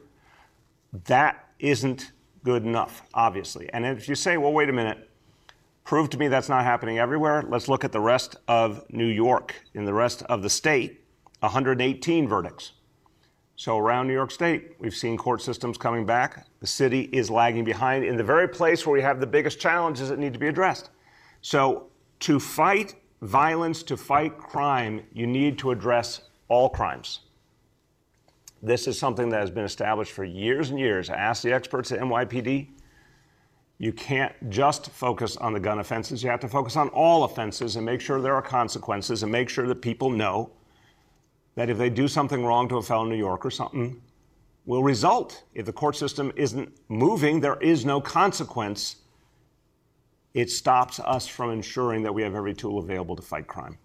[1.04, 3.68] That isn't good enough, obviously.
[3.72, 5.10] And if you say, well, wait a minute,
[5.84, 9.54] prove to me that's not happening everywhere, let's look at the rest of New York.
[9.74, 11.01] In the rest of the state,
[11.42, 12.72] 118 verdicts.
[13.57, 16.46] So around New York State, we've seen court systems coming back.
[16.61, 20.09] The city is lagging behind in the very place where we have the biggest challenges
[20.09, 20.90] that need to be addressed.
[21.42, 21.88] So
[22.20, 27.20] to fight violence, to fight crime, you need to address all crimes.
[28.62, 31.11] This is something that has been established for years and years.
[31.11, 32.68] Ask the experts at NYPD.
[33.78, 36.22] You can't just focus on the gun offenses.
[36.22, 39.48] You have to focus on all offenses and make sure there are consequences and make
[39.48, 40.50] sure that people know
[41.54, 44.00] that if they do something wrong to a fellow in New Yorker, something
[44.64, 45.44] will result.
[45.54, 48.96] If the court system isn't moving, there is no consequence
[50.34, 53.76] it stops us from ensuring that we have every tool available to fight crime.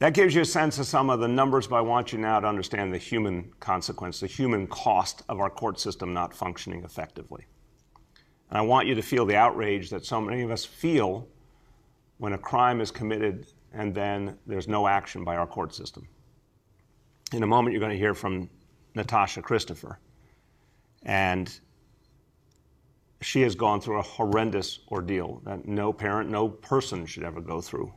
[0.00, 2.40] That gives you a sense of some of the numbers, but I want you now
[2.40, 7.46] to understand the human consequence, the human cost of our court system not functioning effectively.
[8.50, 11.28] And I want you to feel the outrage that so many of us feel
[12.18, 16.06] when a crime is committed and then there's no action by our court system.
[17.32, 18.48] In a moment, you're going to hear from
[18.94, 19.98] Natasha Christopher.
[21.02, 21.52] And
[23.20, 27.60] she has gone through a horrendous ordeal that no parent, no person should ever go
[27.60, 27.92] through.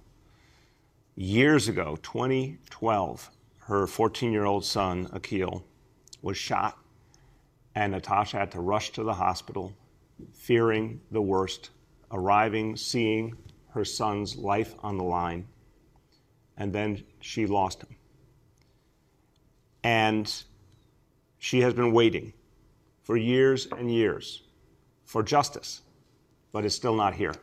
[1.16, 5.64] Years ago, 2012, her 14 year old son, Akeal,
[6.22, 6.78] was shot,
[7.76, 9.76] and Natasha had to rush to the hospital,
[10.34, 11.72] fearing the worst,
[12.12, 13.36] arriving, seeing
[13.78, 15.48] her son's life on the line,
[16.58, 17.96] and then she lost him.
[19.84, 20.44] And
[21.38, 22.34] she has been waiting
[23.04, 24.42] for years and years
[25.06, 25.82] for justice,
[26.52, 27.36] but it's still not here.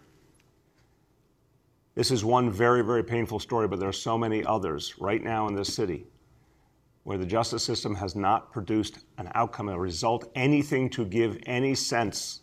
[1.94, 5.46] This is one very, very painful story, but there are so many others right now
[5.46, 6.08] in this city
[7.04, 11.76] where the justice system has not produced an outcome, a result, anything to give any
[11.76, 12.40] sense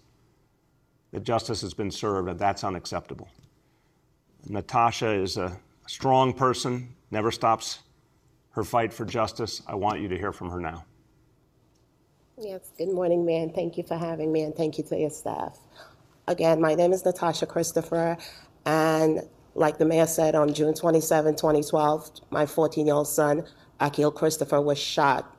[1.12, 3.28] that justice has been served, and that's unacceptable.
[4.48, 7.80] Natasha is a strong person, never stops
[8.52, 9.62] her fight for justice.
[9.68, 10.86] I want you to hear from her now.
[12.38, 13.52] Yes, good morning, man.
[13.52, 15.60] Thank you for having me, and thank you to your staff.
[16.28, 18.18] Again, my name is Natasha Christopher,
[18.66, 19.22] and
[19.54, 23.44] Like the mayor said, on June 27, 2012, my 14 year old son,
[23.80, 25.36] Akeal Christopher, was shot.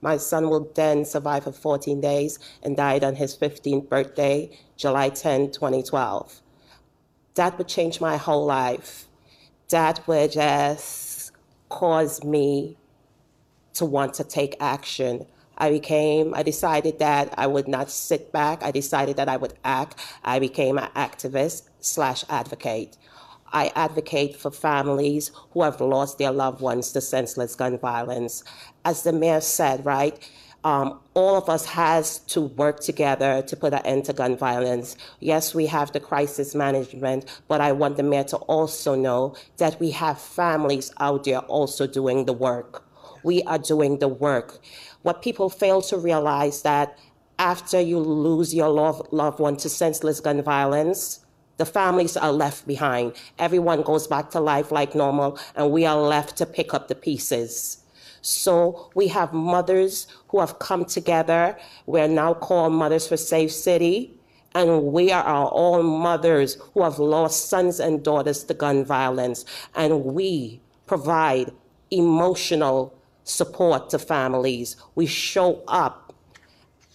[0.00, 5.08] My son will then survive for 14 days and died on his 15th birthday, July
[5.08, 6.42] 10, 2012.
[7.38, 9.06] That would change my whole life.
[9.68, 11.30] That would just
[11.68, 12.76] cause me
[13.74, 15.24] to want to take action.
[15.56, 18.64] I became, I decided that I would not sit back.
[18.64, 20.00] I decided that I would act.
[20.24, 22.96] I became an activist slash advocate.
[23.52, 28.42] I advocate for families who have lost their loved ones to senseless gun violence.
[28.84, 30.18] As the mayor said, right,
[30.64, 34.96] um, all of us has to work together to put an end to gun violence.
[35.20, 39.78] Yes, we have the crisis management, but I want the mayor to also know that
[39.78, 42.84] we have families out there also doing the work.
[43.22, 44.60] We are doing the work.
[45.02, 46.98] What people fail to realize that
[47.38, 51.24] after you lose your loved, loved one to senseless gun violence,
[51.56, 53.14] the families are left behind.
[53.38, 56.94] Everyone goes back to life like normal, and we are left to pick up the
[56.94, 57.78] pieces.
[58.20, 61.56] So we have mothers who have come together.
[61.86, 64.14] We're now called Mothers for Safe City.
[64.54, 69.44] And we are our own mothers who have lost sons and daughters to gun violence.
[69.74, 71.52] And we provide
[71.90, 74.76] emotional support to families.
[74.94, 76.14] We show up.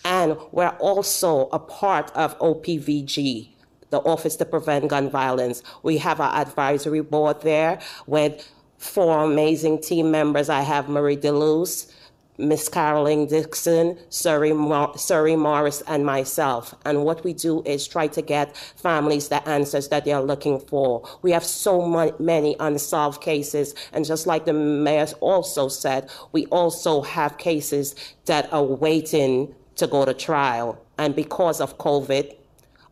[0.03, 3.49] And we're also a part of OPVG,
[3.91, 5.63] the Office to Prevent Gun Violence.
[5.83, 8.51] We have our advisory board there with
[8.83, 10.49] four amazing team members.
[10.49, 11.91] I have Marie DeLuz,
[12.37, 16.73] Miss Caroline Dixon, Surrey, Mor- Surrey Morris, and myself.
[16.83, 21.07] And what we do is try to get families the answers that they're looking for.
[21.21, 23.75] We have so many unsolved cases.
[23.93, 29.87] And just like the mayor also said, we also have cases that are waiting to
[29.87, 30.83] go to trial.
[30.97, 32.35] And because of COVID,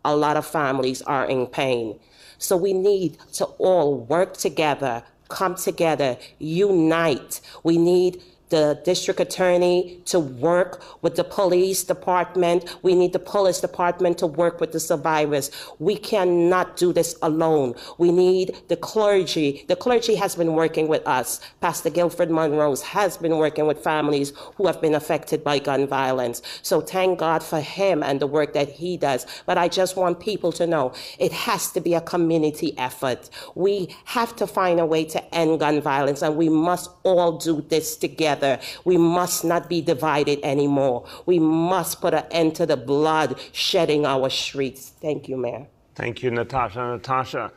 [0.06, 2.00] a lot of families are in pain.
[2.38, 7.42] So we need to all work together, come together, unite.
[7.64, 12.78] We need the district attorney to work with the police department.
[12.84, 15.50] We need the police department to work with the survivors.
[15.80, 17.74] We cannot do this alone.
[17.98, 19.66] We need the clergy.
[19.68, 21.40] The clergy has been working with us.
[21.62, 26.42] Pastor Guilford Monrose has been working with families who have been affected by gun violence.
[26.62, 29.26] So thank God for him and the work that he does.
[29.46, 33.30] But I just want people to know it has to be a community effort.
[33.56, 37.62] We have to find a way to end gun violence and we must all do
[37.70, 38.41] this together.
[38.86, 41.08] We must not be divided anymore.
[41.26, 44.92] We must put an end to the blood shedding our streets.
[45.02, 45.68] Thank you, Mayor.
[45.96, 46.80] Thank you, Natasha.
[46.80, 47.52] Natasha,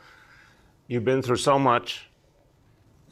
[0.87, 2.07] you've been through so much.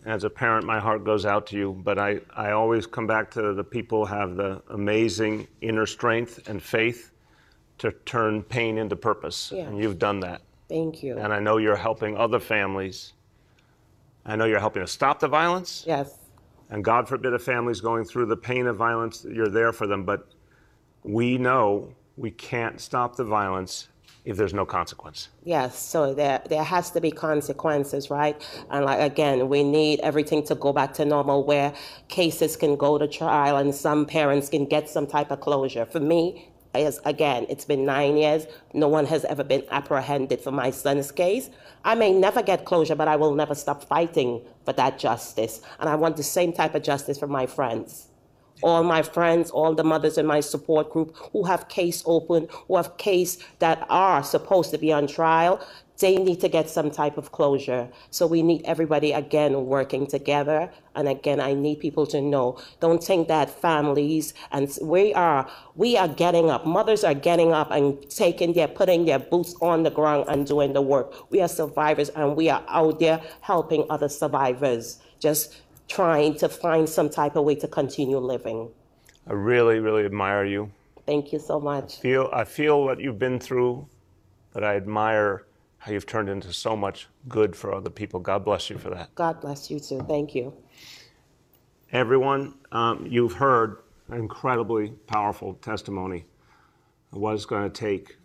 [0.05, 3.31] As a parent, my heart goes out to you, but I, I always come back
[3.31, 7.11] to the people who have the amazing inner strength and faith
[7.77, 9.51] to turn pain into purpose.
[9.55, 9.63] Yeah.
[9.63, 10.41] And you've done that.
[10.67, 11.17] Thank you.
[11.17, 13.13] And I know you're helping other families.
[14.25, 15.83] I know you're helping to stop the violence.
[15.87, 16.17] Yes.
[16.73, 20.05] And God forbid a family's going through the pain of violence, you're there for them.
[20.05, 20.27] But
[21.03, 23.89] we know we can't stop the violence
[24.25, 25.29] if there's no consequence.
[25.43, 28.41] Yes, so there there has to be consequences, right?
[28.71, 31.73] And like again, we need everything to go back to normal where
[32.07, 35.85] cases can go to trial and some parents can get some type of closure.
[35.85, 38.47] For me, as again, it's been nine years.
[38.73, 41.49] No one has ever been apprehended for my son's case.
[41.85, 45.61] I may never get closure, but I will never stop fighting for that justice.
[45.79, 48.07] And I want the same type of justice for my friends.
[48.61, 52.77] All my friends, all the mothers in my support group who have case open, who
[52.77, 55.59] have case that are supposed to be on trial,
[55.99, 57.87] they need to get some type of closure.
[58.09, 60.69] So we need everybody again working together.
[60.95, 65.97] And again, I need people to know, don't think that families and we are, we
[65.97, 66.65] are getting up.
[66.65, 70.73] Mothers are getting up and taking their, putting their boots on the ground and doing
[70.73, 71.31] the work.
[71.31, 74.99] We are survivors and we are out there helping other survivors.
[75.19, 78.69] Just trying to find some type of way to continue living.
[79.27, 80.71] I really, really admire you.
[81.05, 81.99] Thank you so much.
[81.99, 83.85] I Feel I feel what you've been through,
[84.53, 85.45] but I admire
[85.83, 88.17] how you've turned into so much good for other people.
[88.17, 89.13] God bless you for that.
[89.15, 89.99] God bless you too.
[90.07, 90.53] Thank you.
[91.91, 96.25] Everyone, um, you've heard an incredibly powerful testimony
[97.11, 98.15] of what it's going to take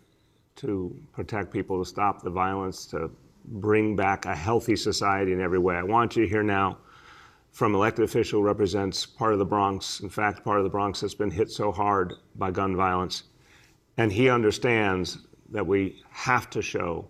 [0.55, 3.11] to protect people, to stop the violence, to
[3.43, 5.75] bring back a healthy society in every way.
[5.75, 6.77] I want you to hear now
[7.51, 11.01] from elected official who represents part of the Bronx, in fact, part of the Bronx
[11.01, 13.23] that's been hit so hard by gun violence.
[13.97, 15.17] And he understands
[15.49, 17.09] that we have to show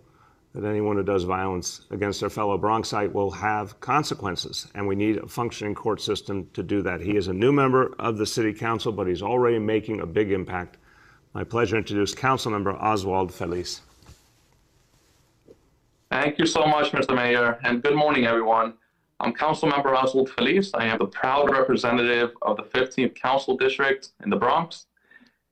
[0.54, 4.66] that anyone who does violence against their fellow Bronxite will have consequences.
[4.74, 7.00] And we need a functioning court system to do that.
[7.00, 10.32] He is a new member of the City Council, but he's already making a big
[10.32, 10.78] impact.
[11.34, 13.82] My pleasure to introduce Councilmember Oswald Feliz.
[16.10, 17.14] Thank you so much, Mr.
[17.14, 18.74] Mayor, and good morning, everyone.
[19.20, 20.72] I'm Councilmember Oswald Feliz.
[20.74, 24.86] I am the proud representative of the 15th Council District in the Bronx.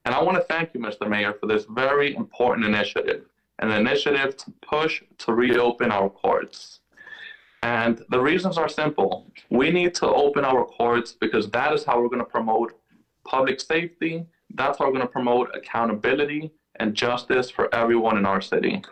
[0.05, 1.09] And I want to thank you, Mr.
[1.09, 3.27] Mayor, for this very important initiative,
[3.59, 6.81] an initiative to push to reopen our courts.
[7.63, 9.31] And the reasons are simple.
[9.51, 12.79] We need to open our courts because that is how we're going to promote
[13.25, 14.27] public safety.
[14.55, 18.83] That's how we're going to promote accountability and justice for everyone in our city.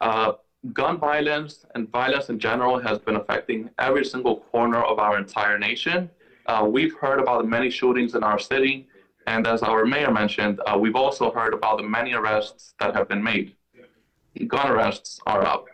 [0.00, 0.32] Uh,
[0.72, 5.58] gun violence and violence in general has been affecting every single corner of our entire
[5.58, 6.10] nation.
[6.46, 8.86] Uh, we've heard about the many shootings in our city,
[9.26, 13.08] and as our mayor mentioned, uh, we've also heard about the many arrests that have
[13.08, 13.54] been made.
[14.44, 15.66] Gun arrests are up.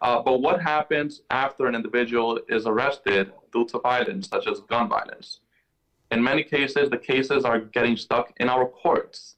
[0.00, 4.88] Uh, but what happens after an individual is arrested due to violence, such as gun
[4.88, 5.40] violence?
[6.10, 9.36] In many cases, the cases are getting stuck in our courts.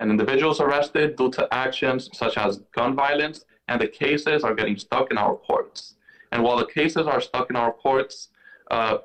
[0.00, 4.54] An individual is arrested due to actions such as gun violence, and the cases are
[4.54, 5.94] getting stuck in our courts.
[6.32, 8.28] And while the cases are stuck in our courts,
[8.70, 8.98] uh,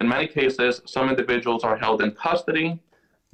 [0.00, 2.80] in many cases, some individuals are held in custody,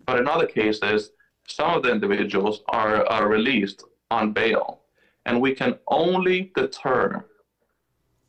[0.05, 1.13] but in other cases,
[1.47, 4.81] some of the individuals are, are released on bail.
[5.25, 7.25] And we can only deter,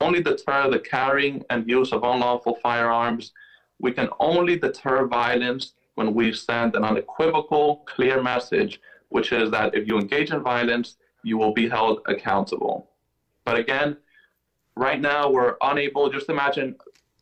[0.01, 3.33] only deter the carrying and use of unlawful firearms.
[3.79, 9.75] We can only deter violence when we send an unequivocal, clear message, which is that
[9.75, 12.89] if you engage in violence, you will be held accountable.
[13.45, 13.97] But again,
[14.75, 16.75] right now we're unable, just imagine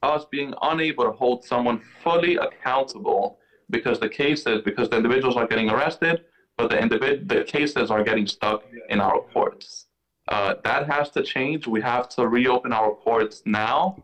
[0.03, 3.39] us being unable to hold someone fully accountable
[3.69, 6.25] because the cases, because the individuals are getting arrested,
[6.57, 9.87] but the individ- the cases are getting stuck in our courts.
[10.27, 11.67] Uh, that has to change.
[11.67, 14.03] We have to reopen our courts now.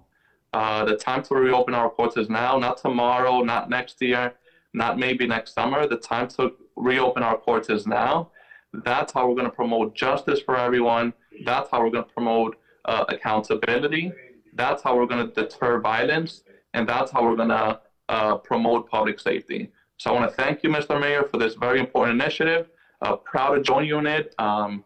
[0.53, 4.33] Uh, the time to reopen our courts is now, not tomorrow, not next year,
[4.73, 5.87] not maybe next summer.
[5.87, 8.31] The time to reopen our courts is now.
[8.73, 11.13] That's how we're going to promote justice for everyone.
[11.45, 14.11] That's how we're going to promote uh, accountability.
[14.53, 16.43] That's how we're going to deter violence.
[16.73, 17.79] And that's how we're going to
[18.09, 19.71] uh, promote public safety.
[20.01, 20.99] So I want to thank you, Mr.
[20.99, 22.69] Mayor, for this very important initiative.
[23.03, 24.33] Uh, proud to join you in it.
[24.39, 24.83] Um,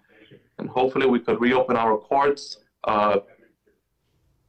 [0.58, 3.20] and hopefully we could reopen our courts uh,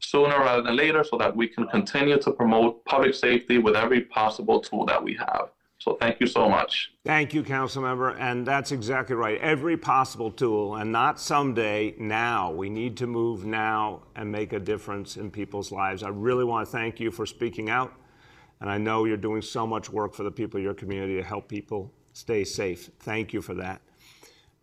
[0.01, 4.01] sooner rather than later so that we can continue to promote public safety with every
[4.01, 5.51] possible tool that we have.
[5.79, 6.91] So thank you so much.
[7.05, 8.17] Thank you, council member.
[8.17, 9.41] And that's exactly right.
[9.41, 12.51] Every possible tool, and not someday, now.
[12.51, 16.03] We need to move now and make a difference in people's lives.
[16.03, 17.95] I really want to thank you for speaking out.
[18.61, 21.23] And I know you're doing so much work for the people of your community to
[21.23, 22.91] help people stay safe.
[23.01, 23.83] Thank you for that.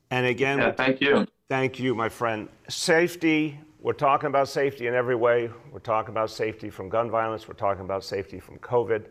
[0.10, 1.28] And again, Yeah, thank you.
[1.50, 2.50] Thank you, my friend.
[2.68, 5.52] Safety, we're talking about safety in every way.
[5.72, 7.48] We're talking about safety from gun violence.
[7.48, 9.06] We're talking about safety from COVID.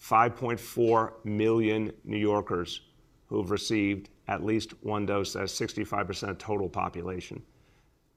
[0.00, 2.82] 5.4 million New Yorkers
[3.28, 5.34] who've received at least one dose.
[5.34, 7.42] That's 65% of total population.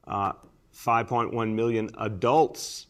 [0.07, 0.33] Uh,
[0.75, 2.87] 5.1 million adults,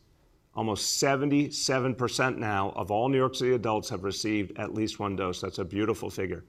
[0.56, 5.42] almost 77% now of all New York City adults have received at least one dose.
[5.42, 6.44] That's a beautiful figure.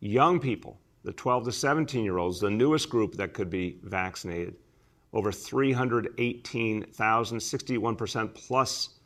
[0.00, 4.54] Young people, the 12 to 17 year olds, the newest group that could be vaccinated,
[5.12, 8.97] over 318,000, 61% plus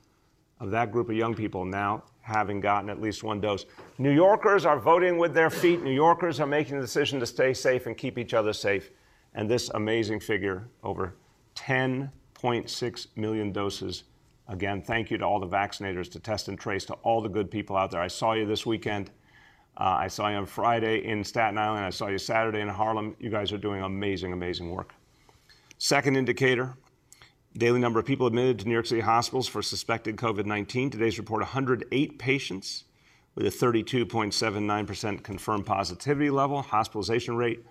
[0.60, 3.66] of that group of young people now having gotten at least one dose.
[3.98, 5.82] New Yorkers are voting with their feet.
[5.82, 8.90] New Yorkers are making the decision to stay safe and keep each other safe.
[9.34, 11.14] And this amazing figure, over
[11.56, 14.04] 10.6 million doses.
[14.48, 17.50] Again, thank you to all the vaccinators, to test and trace, to all the good
[17.50, 18.00] people out there.
[18.00, 19.10] I saw you this weekend.
[19.76, 21.84] Uh, I saw you on Friday in Staten Island.
[21.84, 23.16] I saw you Saturday in Harlem.
[23.18, 24.94] You guys are doing amazing, amazing work.
[25.78, 26.76] Second indicator
[27.56, 30.88] daily number of people admitted to New York City hospitals for suspected COVID 19.
[30.90, 32.84] Today's report 108 patients
[33.34, 36.62] with a 32.79% confirmed positivity level.
[36.62, 37.66] Hospitalization rate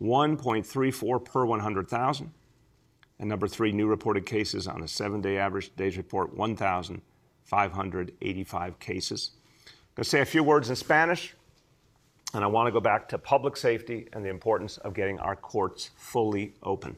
[0.00, 2.32] 1.34 per 100,000.
[3.18, 5.70] And number three, new reported cases on a seven day average.
[5.70, 9.30] Today's report 1,585 cases.
[9.66, 11.34] I'm going to say a few words in Spanish.
[12.34, 15.36] And I want to go back to public safety and the importance of getting our
[15.36, 16.96] courts fully open.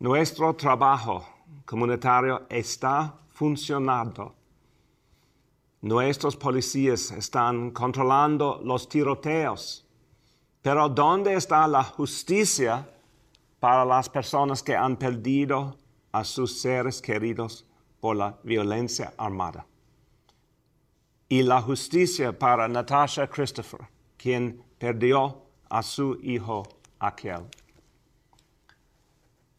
[0.00, 1.26] Nuestro trabajo
[1.66, 4.34] comunitario está funcionando.
[5.82, 9.86] Nuestros policías están controlando los tiroteos.
[10.62, 12.88] Pero ¿dónde está la justicia
[13.58, 15.76] para las personas que han perdido
[16.12, 17.66] a sus seres queridos
[18.00, 19.66] por la violencia armada?
[21.28, 23.80] Y la justicia para Natasha Christopher,
[24.16, 26.62] quien perdió a su hijo
[26.98, 27.44] aquel.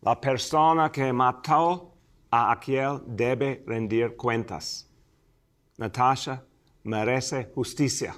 [0.03, 1.91] La persona que mató
[2.31, 4.85] a Akeal debe rendir cuentas.
[5.77, 6.41] Natasha
[6.83, 8.15] merece justicia.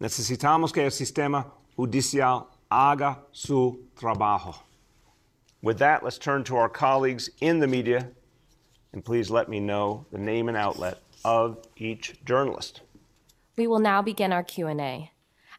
[0.00, 1.46] Necesitamos que el sistema
[1.76, 4.56] judicial haga su trabajo.
[5.62, 8.10] With that, let's turn to our colleagues in the media,
[8.92, 12.82] and please let me know the name and outlet of each journalist.
[13.56, 15.12] We will now begin our Q&A.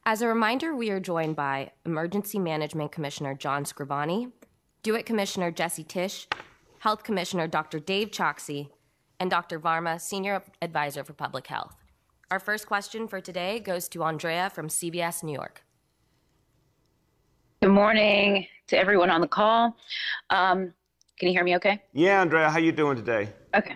[0.06, 4.32] As a reminder, we are joined by Emergency Management Commissioner John Scrivani,
[4.82, 6.26] DoITT Commissioner Jesse Tisch,
[6.80, 7.80] Health Commissioner Dr.
[7.80, 8.70] Dave Chokshi,
[9.20, 9.60] and Dr.
[9.60, 11.76] Varma, Senior Advisor for Public Health.
[12.32, 15.64] Our first question for today goes to Andrea from CBS New York.
[17.62, 19.76] Good morning to everyone on the call.
[20.30, 20.74] Um,
[21.18, 21.84] can you hear me okay?
[21.92, 23.34] Yeah, Andrea, how you doing today?
[23.54, 23.76] Okay.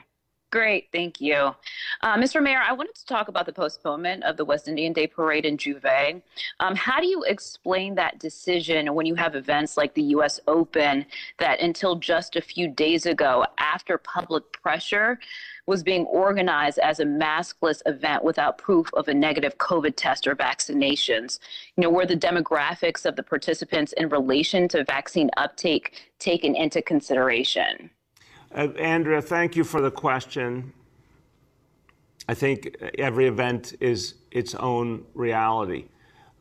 [0.53, 1.55] Great, thank you.
[2.01, 2.39] Uh, Mr.
[2.39, 5.57] Mayor, I wanted to talk about the postponement of the West Indian Day Parade in
[5.57, 6.21] J'ouvert.
[6.59, 10.39] Um, how do you explain that decision when you have events like the U.S.
[10.47, 11.07] Open
[11.39, 15.17] that until just a few days ago, after public pressure,
[15.65, 20.35] was being organized as a maskless event without proof of a negative COVID test or
[20.35, 21.39] vaccinations?
[21.77, 26.83] You know, were the demographics of the participants in relation to vaccine uptake taken into
[26.83, 27.89] consideration?
[28.53, 30.71] Uh, Andrea, thank you for the question.
[32.29, 35.85] I think every event is its own reality.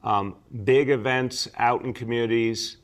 [0.04, 2.76] Um, big events out in communities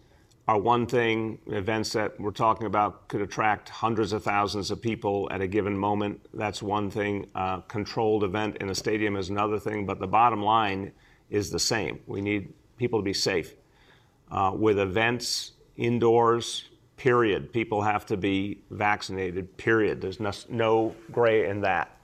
[0.47, 1.39] are one thing.
[1.49, 5.76] Events that we're talking about could attract hundreds of thousands of people at a given
[5.76, 6.26] moment.
[6.33, 7.29] That's one thing.
[7.35, 9.85] Uh, controlled event in a stadium is another thing.
[9.85, 10.93] But the bottom line
[11.29, 12.01] is the same.
[12.07, 13.53] We need people to be safe.
[14.31, 17.53] Uh, with events indoors, period.
[17.53, 20.01] People have to be vaccinated, period.
[20.01, 21.94] There's no, no gray in that.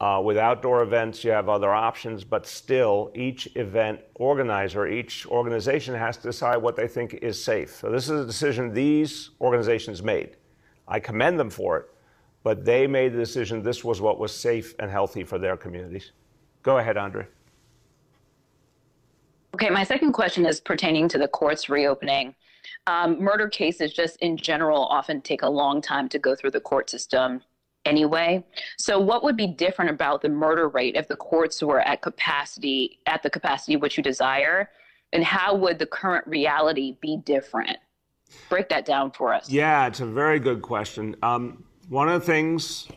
[0.00, 5.94] Uh, with outdoor events, you have other options, but still, each event organizer, each organization
[5.94, 7.76] has to decide what they think is safe.
[7.76, 10.36] So, this is a decision these organizations made.
[10.88, 11.86] I commend them for it,
[12.42, 16.10] but they made the decision this was what was safe and healthy for their communities.
[16.62, 17.26] Go ahead, Andre.
[19.54, 22.34] Okay, my second question is pertaining to the courts reopening.
[22.86, 26.60] Um, murder cases, just in general, often take a long time to go through the
[26.60, 27.40] court system
[27.84, 28.44] anyway.
[28.78, 33.00] So, what would be different about the murder rate if the courts were at capacity,
[33.06, 34.70] at the capacity which you desire?
[35.12, 37.76] And how would the current reality be different?
[38.48, 39.48] Break that down for us.
[39.48, 41.14] Yeah, it's a very good question.
[41.22, 42.88] Um, one of the things,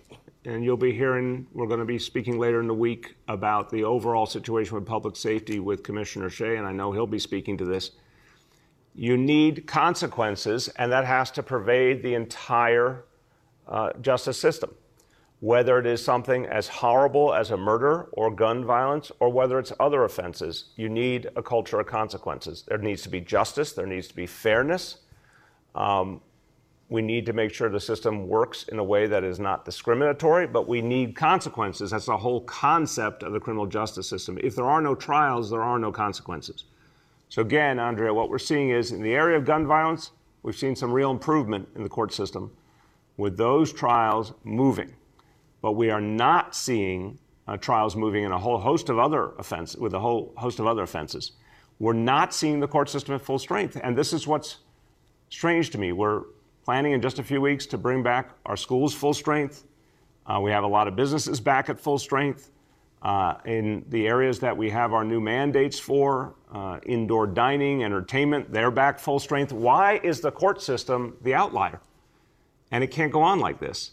[0.46, 3.84] and you'll be hearing, we're going to be speaking later in the week about the
[3.84, 7.66] overall situation with public safety with Commissioner Shea, and I know he'll be speaking to
[7.66, 7.92] this
[8.98, 13.06] you need consequences, and that has to pervade the entire
[13.68, 14.74] uh, justice system.
[15.40, 19.72] Whether it is something as horrible as a murder or gun violence, or whether it's
[19.80, 22.64] other offenses, you need a culture of consequences.
[22.68, 24.98] There needs to be justice, there needs to be fairness.
[25.76, 26.22] Um,
[26.90, 30.48] we need to make sure the system works in a way that is not discriminatory,
[30.48, 31.92] but we need consequences.
[31.92, 34.40] That's the whole concept of the criminal justice system.
[34.42, 36.64] If there are no trials, there are no consequences.
[37.30, 40.12] So again, Andrea, what we're seeing is in the area of gun violence,
[40.44, 42.52] we've seen some real improvement in the court system
[43.18, 44.94] with those trials moving.
[45.62, 49.78] But we are not seeing uh, trials moving in a whole host of other offenses,
[49.78, 51.34] with a whole host of other offenses.
[51.80, 53.80] We're not seeing the court system at full strength.
[53.84, 54.58] And this is what's
[55.30, 55.92] strange to me.
[55.92, 56.24] We're
[56.64, 59.66] planning in just a few weeks to bring back our schools full strength.
[60.26, 62.52] Uh, we have a lot of businesses back at full strength.
[63.02, 68.52] Uh, in the areas that we have our new mandates for, uh, indoor dining, entertainment,
[68.52, 69.54] they're back full strength.
[69.54, 71.80] Why is the court system the outlier?
[72.72, 73.92] And it can't go on like this.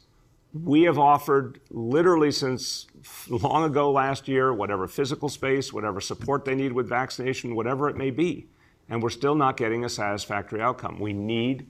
[0.54, 2.86] We have offered literally since
[3.28, 7.96] long ago last year, whatever physical space, whatever support they need with vaccination, whatever it
[7.96, 8.46] may be,
[8.88, 10.98] and we're still not getting a satisfactory outcome.
[10.98, 11.66] We need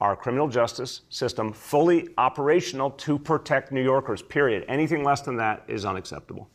[0.00, 4.64] our criminal justice system fully operational to protect New Yorkers, period.
[4.68, 6.48] Anything less than that is unacceptable.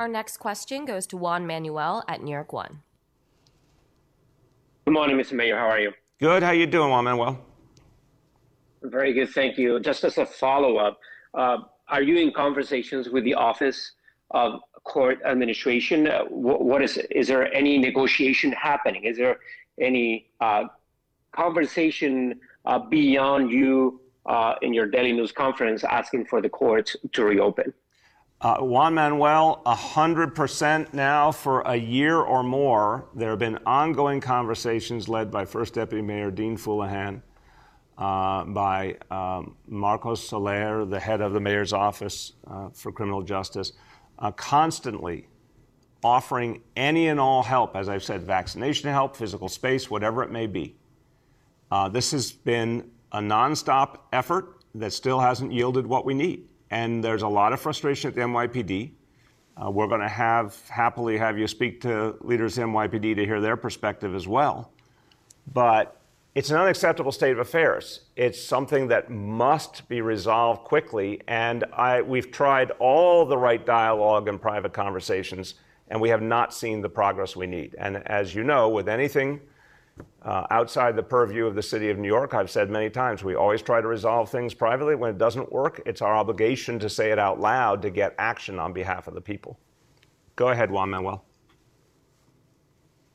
[0.00, 2.80] Our next question goes to Juan Manuel at New York One.
[4.86, 5.34] Good morning, Mr.
[5.34, 5.58] Mayor.
[5.58, 5.92] How are you?
[6.18, 6.42] Good.
[6.42, 7.38] How you doing, Juan Manuel?
[8.82, 9.78] Very good, thank you.
[9.78, 10.98] Just as a follow-up,
[11.34, 13.92] uh, are you in conversations with the Office
[14.30, 16.06] of Court Administration?
[16.06, 19.04] Uh, what, what is is there any negotiation happening?
[19.04, 19.38] Is there
[19.78, 20.62] any uh,
[21.32, 27.22] conversation uh, beyond you uh, in your Daily News conference asking for the courts to
[27.22, 27.74] reopen?
[28.42, 33.06] Uh, Juan Manuel, 100% now for a year or more.
[33.14, 37.20] There have been ongoing conversations led by First Deputy Mayor Dean Fuleihan,
[37.98, 43.72] uh, by um, Marcos Soler, the head of the mayor's office uh, for criminal justice,
[44.18, 45.28] uh, constantly
[46.02, 50.46] offering any and all help, as I've said, vaccination help, physical space, whatever it may
[50.46, 50.76] be.
[51.70, 56.46] Uh, this has been a nonstop effort that still hasn't yielded what we need.
[56.70, 58.92] And there's a lot of frustration at the NYPD.
[59.56, 63.40] Uh, we're going to have happily have you speak to leaders of NYPD to hear
[63.40, 64.72] their perspective as well.
[65.52, 66.00] But
[66.34, 68.02] it's an unacceptable state of affairs.
[68.14, 71.20] It's something that must be resolved quickly.
[71.26, 75.54] And I, we've tried all the right dialogue and private conversations
[75.90, 77.74] and we have not seen the progress we need.
[77.76, 79.40] And as you know, with anything
[80.22, 83.34] uh, outside the purview of the city of New York, I've said many times, we
[83.34, 84.94] always try to resolve things privately.
[84.94, 88.58] When it doesn't work, it's our obligation to say it out loud to get action
[88.58, 89.58] on behalf of the people.
[90.36, 91.24] Go ahead, Juan Manuel.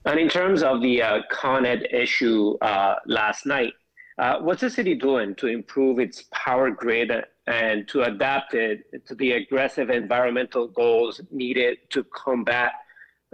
[0.05, 3.73] And in terms of the uh, Con Ed issue uh, last night,
[4.17, 7.11] uh, what's the city doing to improve its power grid
[7.47, 12.73] and to adapt it to the aggressive environmental goals needed to combat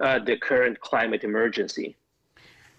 [0.02, 1.98] uh, the current climate emergency.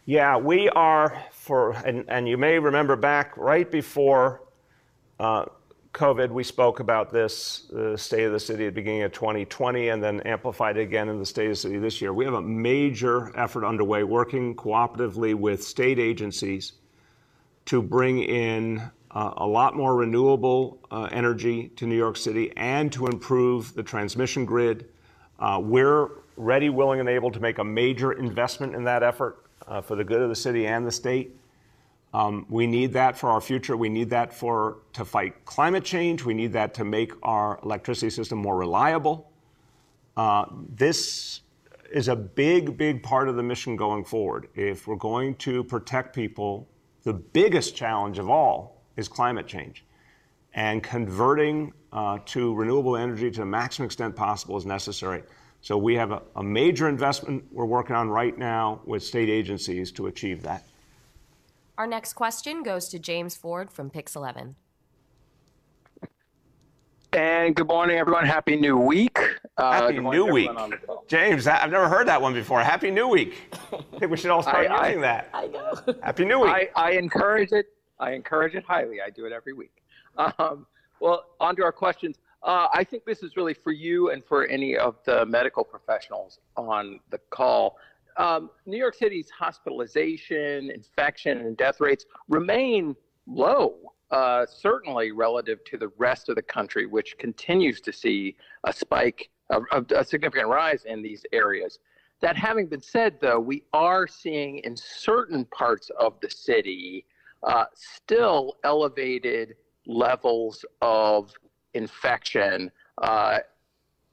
[0.04, 4.42] Yeah, we are for, and, and you may remember back right before
[5.20, 5.44] uh,
[5.94, 9.90] COVID, we spoke about this, the state of the city at the beginning of 2020,
[9.90, 12.12] and then amplified again in the state of the city this year.
[12.12, 16.72] We have a major effort underway working cooperatively with state agencies
[17.66, 18.82] to bring in
[19.12, 23.84] uh, a lot more renewable uh, energy to New York City and to improve the
[23.84, 24.88] transmission grid.
[25.38, 29.80] Uh, we're ready, willing, and able to make a major investment in that effort uh,
[29.80, 31.36] for the good of the city and the state.
[32.14, 33.76] Um, we need that for our future.
[33.76, 36.24] We need that for to fight climate change.
[36.24, 39.30] We need that to make our electricity system more reliable.
[40.16, 41.40] Uh, this
[41.90, 44.48] is a big, big part of the mission going forward.
[44.54, 46.68] If we're going to protect people,
[47.02, 49.84] the biggest challenge of all is climate change.
[50.54, 55.22] And converting uh, to renewable energy to the maximum extent possible is necessary.
[55.62, 59.90] So we have a, a major investment we're working on right now with state agencies
[59.92, 60.64] to achieve that.
[61.78, 64.56] Our next question goes to James Ford from Pix 11.
[67.14, 68.26] And good morning, everyone.
[68.26, 69.18] Happy New Week.
[69.56, 70.50] Uh, Happy New Week.
[71.08, 72.60] James, I've never heard that one before.
[72.60, 73.34] Happy New Week.
[73.72, 75.30] I think we should all start I, using I, that.
[75.32, 75.74] I know.
[76.02, 76.50] Happy New Week.
[76.50, 77.66] I, I encourage it
[78.02, 79.00] I encourage it highly.
[79.00, 79.82] I do it every week.
[80.16, 80.66] Um,
[81.00, 82.16] well, on to our questions.
[82.42, 86.40] Uh, I think this is really for you and for any of the medical professionals
[86.56, 87.78] on the call.
[88.16, 93.76] Um, New York City's hospitalization, infection, and death rates remain low,
[94.10, 99.30] uh, certainly relative to the rest of the country, which continues to see a spike,
[99.50, 99.60] a,
[99.94, 101.78] a significant rise in these areas.
[102.20, 107.06] That having been said, though, we are seeing in certain parts of the city
[107.42, 109.54] uh, still elevated
[109.86, 111.32] levels of
[111.74, 113.38] infection, uh,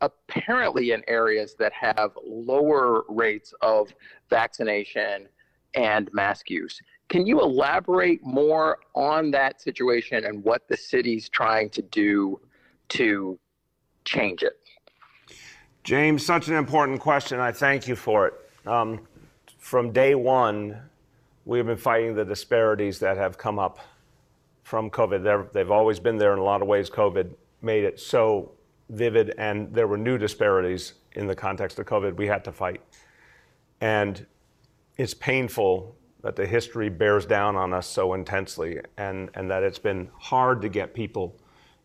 [0.02, 3.94] apparently in areas that have lower rates of
[4.30, 5.28] vaccination
[5.76, 6.80] and mask use.
[7.10, 12.40] Can you elaborate more on that situation and what the city's trying to do
[12.90, 13.40] to
[14.06, 14.60] change it?
[15.84, 17.40] James, such an important question.
[17.40, 18.34] I thank you for it.
[18.68, 19.08] Um,
[19.58, 20.80] from day one,
[21.46, 23.80] we've been fighting the disparities that have come up
[24.64, 25.24] from COVID.
[25.24, 26.90] They're, they've always been there in a lot of ways.
[26.90, 28.54] COVID made it so
[28.90, 32.82] vivid, and there were new disparities in the context of COVID we had to fight.
[33.82, 34.26] And
[34.98, 39.80] it's painful that the history bears down on us so intensely, and, and that it's
[39.80, 41.40] been hard to get people,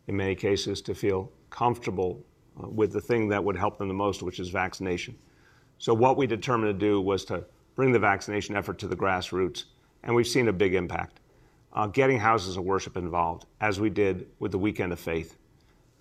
[0.08, 2.24] in many cases, to feel comfortable
[2.60, 5.16] uh, with the thing that would help them the most, which is vaccination.
[5.78, 7.44] So, what we determined to do was to
[7.76, 9.64] bring the vaccination effort to the grassroots,
[10.02, 11.20] and we've seen a big impact.
[11.72, 15.36] Uh, getting houses of worship involved, as we did with the Weekend of Faith,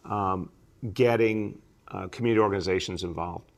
[0.06, 0.49] um,
[0.93, 3.51] getting uh, community organizations involved.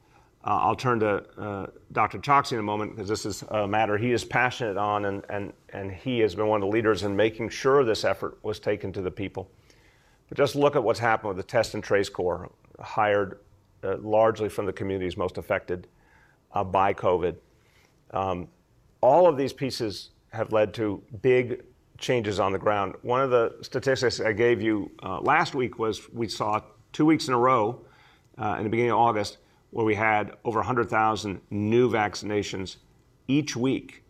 [0.44, 2.20] Uh, I'll turn to uh, Dr.
[2.20, 5.54] Chokshi in a moment because this is a matter he is passionate on, and, and,
[5.70, 8.94] and he has been one of the leaders in making sure this effort was taken
[8.94, 9.50] to the people.
[10.30, 13.40] But just look at what's happened with the Test and Trace Corps, hired
[13.84, 15.88] uh, largely from the communities most affected
[16.54, 17.36] uh, by COVID.
[18.12, 18.48] Um,
[19.02, 21.64] all of these pieces have led to big
[21.98, 22.96] changes on the ground.
[23.02, 26.62] One of the statistics I gave you uh, last week was we saw
[26.94, 27.82] two weeks in a row
[28.38, 29.38] uh, in the beginning of August
[29.72, 32.78] where we had over 100,000 new vaccinations
[33.28, 34.04] each week.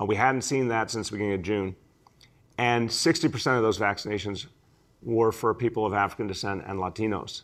[0.00, 1.76] Uh, we hadn't seen that since the beginning of June.
[2.58, 4.46] And 60% of those vaccinations
[5.02, 7.42] were for people of African descent and Latinos.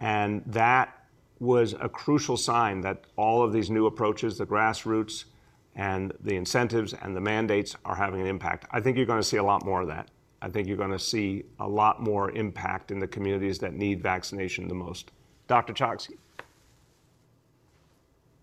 [0.00, 1.06] And that
[1.38, 5.24] was a crucial sign that all of these new approaches, the grassroots
[5.80, 8.66] and the incentives and the mandates, are having an impact.
[8.70, 10.10] I think you're going to see a lot more of that.
[10.42, 14.02] I think you're going to see a lot more impact in the communities that need
[14.02, 15.10] vaccination the most.
[15.48, 15.72] Dr.
[15.72, 16.18] Chokshi.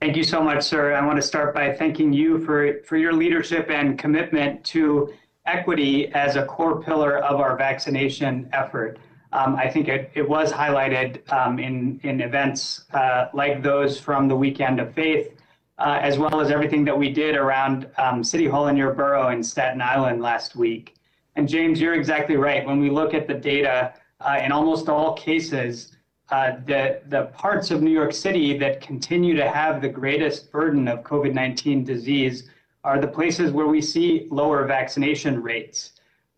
[0.02, 0.94] Thank you so much, sir.
[0.94, 5.14] I want to start by thanking you for, for your leadership and commitment to
[5.46, 8.98] equity as a core pillar of our vaccination effort.
[9.32, 14.28] Um, I think it, it was highlighted um, in, in events uh, like those from
[14.28, 15.37] the Weekend of Faith,
[15.80, 19.30] uh, as well as everything that we did around um, City Hall in your borough
[19.30, 20.96] in Staten Island last week.
[21.36, 22.66] And James, you're exactly right.
[22.66, 25.96] When we look at the data, uh, in almost all cases,
[26.30, 30.88] uh, the, the parts of New York City that continue to have the greatest burden
[30.88, 32.50] of COVID 19 disease
[32.84, 35.92] are the places where we see lower vaccination rates.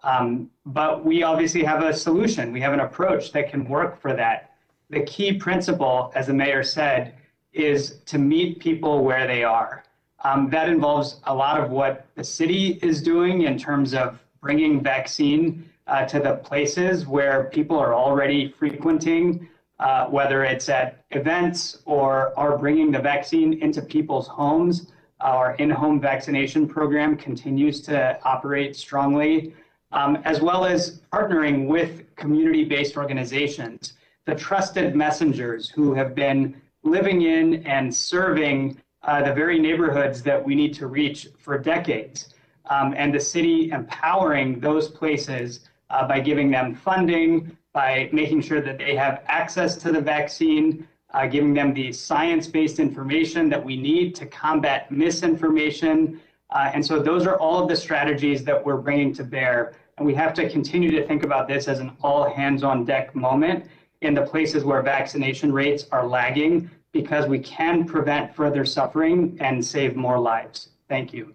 [0.04, 2.52] Um, but we obviously have a solution.
[2.52, 4.56] We have an approach that can work for that.
[4.90, 7.16] The key principle, as the mayor said,
[7.54, 9.84] is to meet people where they are.
[10.24, 14.82] Um, that involves a lot of what the city is doing in terms of bringing
[14.82, 19.48] vaccine uh, to the places where people are already frequenting,
[19.80, 24.92] uh, whether it's at events or are bringing the vaccine into people's homes.
[25.22, 29.54] Our in home vaccination program continues to operate strongly,
[29.92, 33.94] um, as well as partnering with community based organizations,
[34.26, 40.44] the trusted messengers who have been living in and serving uh, the very neighborhoods that
[40.44, 42.34] we need to reach for decades
[42.70, 48.62] um, and the city empowering those places uh, by giving them funding, by making sure
[48.62, 53.64] that they have access to the vaccine, uh, giving them the science based information that
[53.64, 56.20] we need to combat misinformation.
[56.52, 59.74] Uh, and so, those are all of the strategies that we're bringing to bear.
[59.98, 63.16] And we have to continue to think about this as an all hands on deck
[63.16, 63.66] moment
[64.02, 69.64] in the places where vaccination rates are lagging because we can prevent further suffering and
[69.64, 70.70] save more lives.
[70.88, 71.34] Thank you.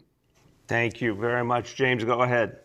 [0.67, 1.77] Thank you very much.
[1.77, 2.59] James, go ahead.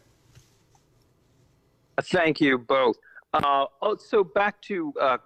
[2.02, 2.96] Thank you both.
[3.34, 5.18] Uh, oh, so back to uh,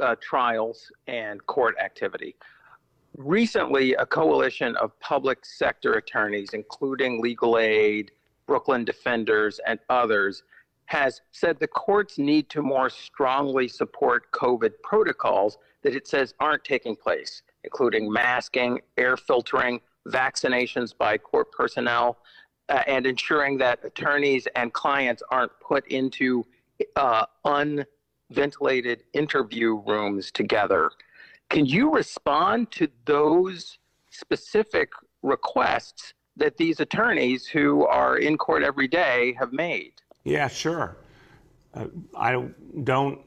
[0.00, 2.36] uh, trials and court activity.
[3.16, 8.10] Recently, a coalition of public sector attorneys, including legal aid,
[8.46, 10.42] Brooklyn defenders, and others,
[10.86, 16.64] has said the courts need to more strongly support COVID protocols that it says aren't
[16.64, 22.18] taking place, including masking, air filtering, vaccinations by court personnel,
[22.68, 26.44] uh, and ensuring that attorneys and clients aren't put into
[26.96, 30.90] uh, unventilated interview rooms together.
[31.50, 33.78] Can you respond to those
[34.10, 34.90] specific
[35.22, 39.92] requests that these attorneys who are in court every day have made?
[40.24, 40.96] Yeah, sure.
[41.74, 42.48] Uh, I
[42.82, 43.20] don't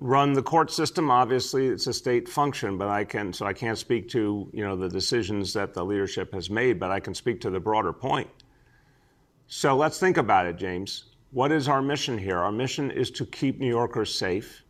[0.00, 1.10] run the court system.
[1.10, 4.76] Obviously, it's a state function, but I can so I can't speak to you know
[4.76, 8.30] the decisions that the leadership has made, but I can speak to the broader point.
[9.46, 11.04] So let's think about it, James.
[11.32, 12.38] What is our mission here?
[12.38, 14.62] Our mission is to keep New Yorkers safe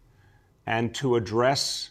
[0.67, 1.91] and to address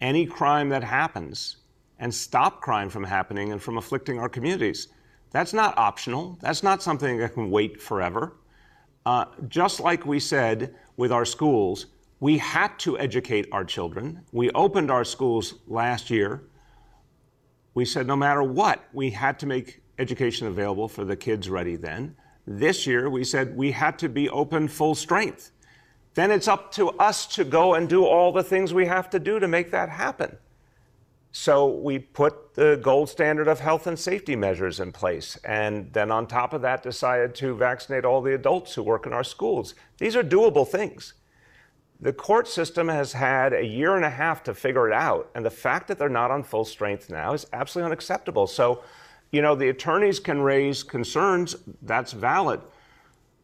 [0.00, 1.56] any crime that happens
[1.98, 4.88] and stop crime from happening and from afflicting our communities.
[5.30, 6.38] That's not optional.
[6.42, 8.34] That's not something that can wait forever.
[9.06, 11.86] Uh, just like we said with our schools,
[12.20, 14.22] we had to educate our children.
[14.32, 16.44] We opened our schools last year.
[17.74, 21.76] We said no matter what, we had to make education available for the kids ready
[21.76, 22.16] then.
[22.46, 25.50] This year, we said we had to be open full strength.
[26.14, 29.18] Then it's up to us to go and do all the things we have to
[29.18, 30.36] do to make that happen.
[31.36, 35.36] So we put the gold standard of health and safety measures in place.
[35.44, 39.12] And then on top of that, decided to vaccinate all the adults who work in
[39.12, 39.74] our schools.
[39.98, 41.14] These are doable things.
[42.00, 45.44] The court system has had a year and a half to figure it out, and
[45.44, 48.46] the fact that they're not on full strength now is absolutely unacceptable.
[48.46, 48.84] So,
[49.32, 52.60] you know, the attorneys can raise concerns, that's valid.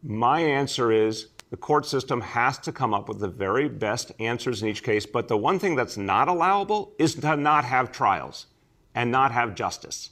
[0.01, 4.63] My answer is the court system has to come up with the very best answers
[4.63, 8.47] in each case, but the one thing that's not allowable is to not have trials
[8.95, 10.11] and not have justice.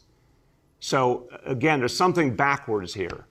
[0.81, 3.25] So, again, there's something backwards here.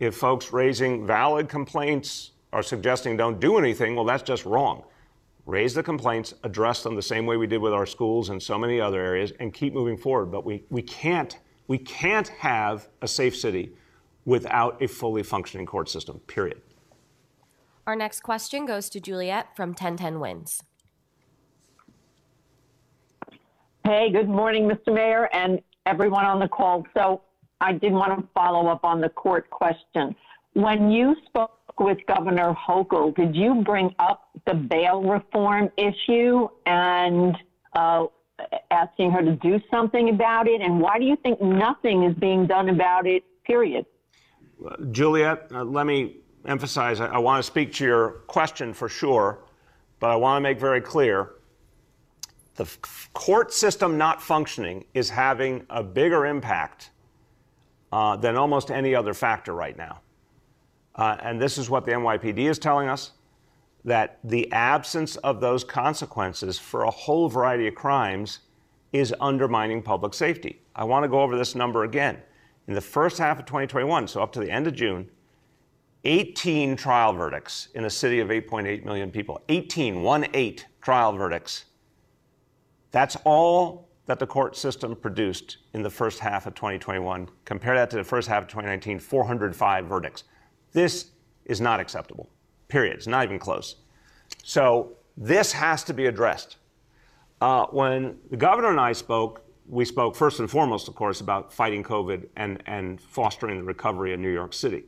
[0.00, 4.82] If folks raising valid complaints are suggesting don't do anything, well, that's just wrong.
[5.46, 8.58] Raise the complaints, address them the same way we did with our schools and so
[8.58, 10.26] many other areas, and keep moving forward.
[10.32, 11.38] But we, we, can't,
[11.68, 13.72] we can't have a safe city
[14.24, 16.60] without a fully functioning court system, period.
[17.86, 20.62] Our next question goes to Juliet from 1010 Wins.
[23.84, 24.94] Hey, good morning, Mr.
[24.94, 26.86] Mayor, and everyone on the call.
[26.94, 27.22] So
[27.60, 30.14] I did want to follow up on the court question.
[30.52, 37.36] When you spoke with Governor Hochul, did you bring up the bail reform issue and
[37.74, 38.06] uh,
[38.70, 40.60] asking her to do something about it?
[40.60, 43.86] And why do you think nothing is being done about it, period?
[44.92, 49.40] Juliet, uh, let me emphasize I, I want to speak to your question for sure,
[50.00, 51.32] but I want to make very clear
[52.56, 52.68] the
[53.12, 56.90] court system not functioning is having a bigger impact
[57.92, 60.00] uh, than almost any other factor right now.
[60.94, 63.12] Uh, and this is what the NYPD is telling us
[63.84, 68.40] that the absence of those consequences for a whole variety of crimes
[68.92, 70.60] is undermining public safety.
[70.76, 72.18] I want to go over this number again.
[72.68, 75.08] In the first half of 2021, so up to the end of June,
[76.04, 79.40] 18 trial verdicts in a city of 8.8 million people.
[79.48, 81.66] 18, 1 8 trial verdicts.
[82.90, 87.28] That's all that the court system produced in the first half of 2021.
[87.44, 90.24] Compare that to the first half of 2019, 405 verdicts.
[90.72, 91.12] This
[91.44, 92.28] is not acceptable,
[92.68, 92.96] period.
[92.96, 93.76] It's not even close.
[94.42, 96.56] So this has to be addressed.
[97.40, 101.52] Uh, when the governor and I spoke, we spoke first and foremost, of course, about
[101.52, 104.84] fighting COVID and, and fostering the recovery in New York City.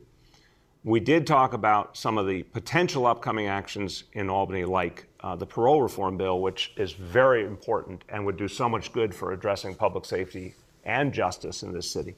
[0.85, 5.45] We did talk about some of the potential upcoming actions in Albany, like uh, the
[5.45, 9.73] parole reform bill, which is very important and would do so much good for addressing
[9.73, 12.13] public safety and justice in this city.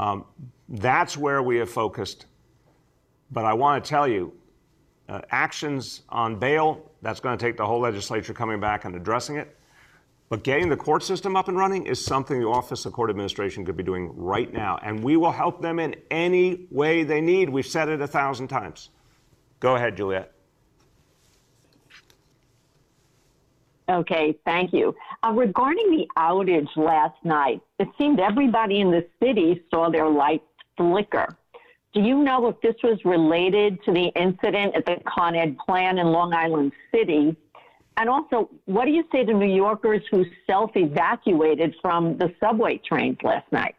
[0.00, 0.24] Um,
[0.70, 2.26] that's where we have focused.
[3.30, 4.32] But I want to tell you,
[5.08, 9.36] uh, actions on bail, that's going to take the whole legislature coming back and addressing
[9.36, 9.56] it.
[10.32, 13.66] But getting the court system up and running is something the Office of Court Administration
[13.66, 14.78] could be doing right now.
[14.82, 17.50] And we will help them in any way they need.
[17.50, 18.88] We've said it a thousand times.
[19.60, 20.32] Go ahead, Juliet.
[23.90, 24.94] Okay, thank you.
[25.22, 30.48] Uh, regarding the outage last night, it seemed everybody in the city saw their lights
[30.78, 31.28] flicker.
[31.92, 35.98] Do you know if this was related to the incident at the Con Ed plant
[35.98, 37.36] in Long Island City
[37.96, 42.78] and also, what do you say to New Yorkers who self evacuated from the subway
[42.78, 43.74] trains last night?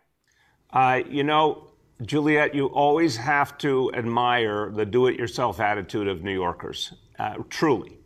[0.71, 1.67] Uh, you know,
[2.03, 7.35] Juliet, you always have to admire the do it yourself attitude of New Yorkers, uh,
[7.49, 7.97] truly.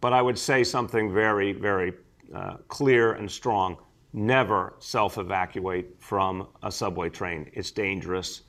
[0.00, 1.94] But I would say something very, very
[2.34, 3.78] uh, clear and strong.
[4.12, 7.50] Never self evacuate from a subway train.
[7.52, 8.42] It's dangerous.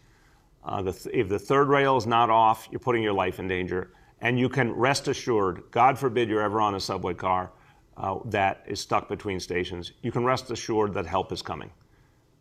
[0.63, 3.47] Uh, the th- if the third rail is not off, you're putting your life in
[3.47, 3.91] danger.
[4.21, 7.51] And you can rest assured, God forbid you're ever on a subway car
[7.97, 11.71] uh, that is stuck between stations, you can rest assured that help is coming.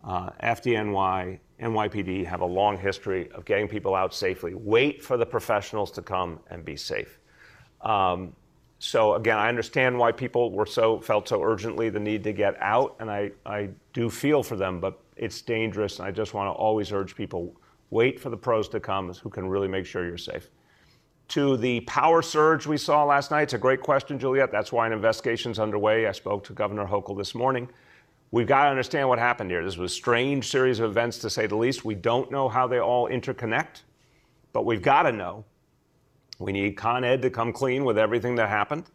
[0.03, 4.55] Uh, FDNY, NYPD have a long history of getting people out safely.
[4.55, 7.19] Wait for the professionals to come and be safe.
[7.81, 8.35] Um,
[8.79, 12.61] so again, I understand why people were so felt so urgently the need to get
[12.61, 16.49] out, and I, I do feel for them, but it's dangerous, and I just want
[16.49, 17.55] to always urge people
[17.91, 20.51] wait for the pros to come who can really make sure you're safe
[21.29, 23.43] to the power surge we saw last night?
[23.43, 24.53] It's a great question, Juliet.
[24.53, 26.07] That's why an investigation is underway.
[26.07, 27.69] I spoke to Governor Hochul this morning.
[28.31, 29.65] We've got to understand what happened here.
[29.65, 31.85] This was a strange series of events, to say the least.
[31.85, 33.83] We don't know how they all interconnect,
[34.53, 35.45] but we've got to know.
[36.39, 38.91] We need Con Ed to come clean with everything that happened.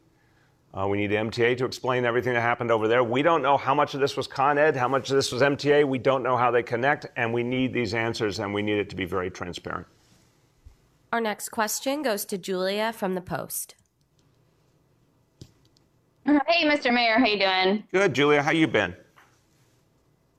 [0.74, 3.04] Uh, we need MTA to explain everything that happened over there.
[3.04, 5.42] We don't know how much of this was Con Ed, how much of this was
[5.42, 5.88] MTA.
[5.88, 8.90] We don't know how they connect, and we need these answers, and we need it
[8.92, 9.88] to be very transparent.
[11.12, 13.74] Our next question goes to Julia from the Post.
[16.24, 16.94] Hey, Mr.
[16.94, 17.84] Mayor, how you doing?
[17.92, 18.44] Good, Julia.
[18.44, 18.96] How you been?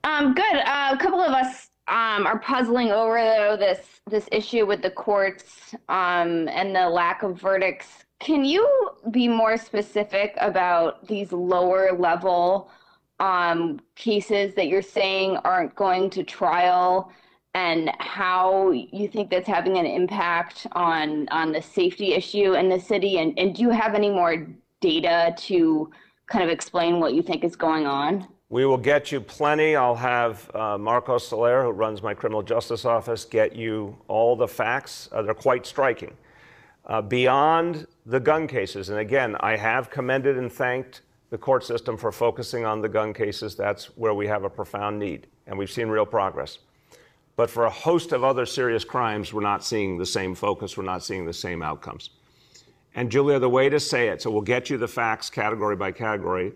[0.04, 0.56] Um, good.
[0.64, 4.90] Uh, a couple of us um, are puzzling over though this this issue with the
[4.90, 7.88] courts um, and the lack of verdicts.
[8.20, 12.70] Can you be more specific about these lower level
[13.18, 17.10] um, cases that you're saying aren't going to trial?
[17.54, 22.78] And how you think that's having an impact on on the safety issue in the
[22.78, 23.18] city?
[23.18, 24.46] And, and do you have any more
[24.80, 25.90] data to
[26.26, 28.26] kind of explain what you think is going on?
[28.50, 29.76] We will get you plenty.
[29.76, 34.48] I'll have uh, marcos soler who runs my criminal justice office get you all the
[34.48, 35.08] facts.
[35.12, 36.16] Uh, they're quite striking.
[36.86, 41.96] Uh, beyond the gun cases and again i have commended and thanked the court system
[41.96, 43.54] for focusing on the gun cases.
[43.54, 46.58] That's where we have a profound need and we've seen real progress
[47.36, 50.84] but for a host of other serious crimes, we're not seeing the same focus, we're
[50.84, 52.10] not seeing the same outcomes.
[52.94, 55.92] And Julia, the way to say it, so we'll get you the facts category by
[55.92, 56.52] category,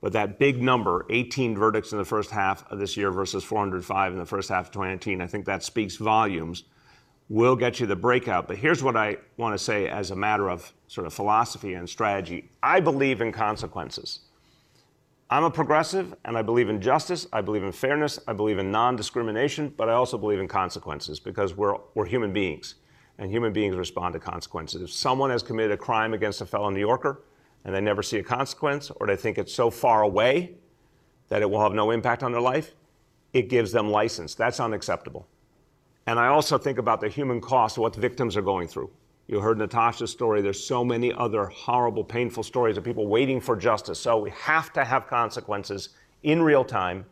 [0.00, 4.12] but that big number, 18 verdicts in the first half of this year versus 405
[4.12, 6.64] in the first half of 2019, I think that speaks volumes.
[7.28, 8.46] We'll get you the breakout.
[8.46, 11.88] But here's what I want to say as a matter of sort of philosophy and
[11.88, 14.20] strategy I believe in consequences.
[15.28, 18.70] I'm a progressive and I believe in justice, I believe in fairness, I believe in
[18.70, 22.76] non discrimination, but I also believe in consequences because we're, we're human beings.
[23.18, 24.82] and human beings respond to consequences.
[24.82, 27.22] If someone has committed a crime against a fellow New Yorker
[27.64, 30.54] and they never see a consequence, or they think it's so far away
[31.28, 32.74] that it will have no impact on their life,
[33.32, 34.34] it gives them license.
[34.34, 35.26] That's unacceptable.
[36.06, 38.90] And I also think about the human cost of what the victims are going through.
[39.28, 40.40] You heard Natasha's story.
[40.40, 43.98] There's so many other horrible, painful stories of people waiting for justice.
[43.98, 45.88] So we have to have consequences
[46.22, 47.04] in real time.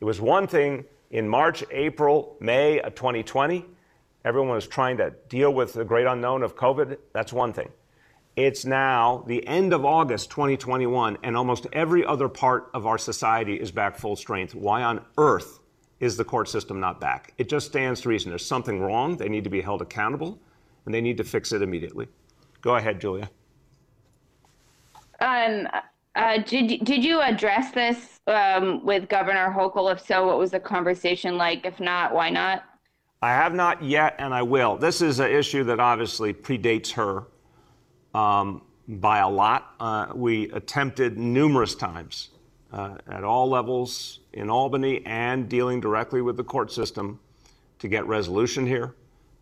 [0.00, 3.64] It was one thing in March, April, May of 2020.
[4.24, 6.96] Everyone was trying to deal with the great unknown of COVID.
[7.12, 7.70] That's one thing.
[8.36, 13.54] It's now the end of August 2021, and almost every other part of our society
[13.54, 14.54] is back full strength.
[14.54, 15.58] Why on earth
[15.98, 17.32] is the court system not back?
[17.36, 18.30] It just stands to reason.
[18.30, 19.16] There's something wrong.
[19.16, 20.38] They need to be held accountable,
[20.88, 22.08] and they need to fix it immediately.
[22.62, 23.28] Go ahead, Julia.
[25.20, 25.68] Um,
[26.14, 29.92] uh, did did you address this um, with Governor Hochul?
[29.92, 31.66] If so, what was the conversation like?
[31.66, 32.64] If not, why not?
[33.20, 34.78] I have not yet, and I will.
[34.78, 37.24] This is an issue that obviously predates her
[38.18, 39.74] um, by a lot.
[39.78, 42.30] Uh, we attempted numerous times
[42.72, 47.20] uh, at all levels in Albany and dealing directly with the court system
[47.78, 48.94] to get resolution here.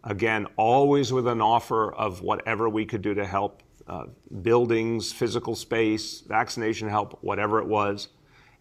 [0.06, 4.04] Again, always with an offer of whatever we could do to help uh,
[4.42, 8.08] buildings, physical space, vaccination help, whatever it was.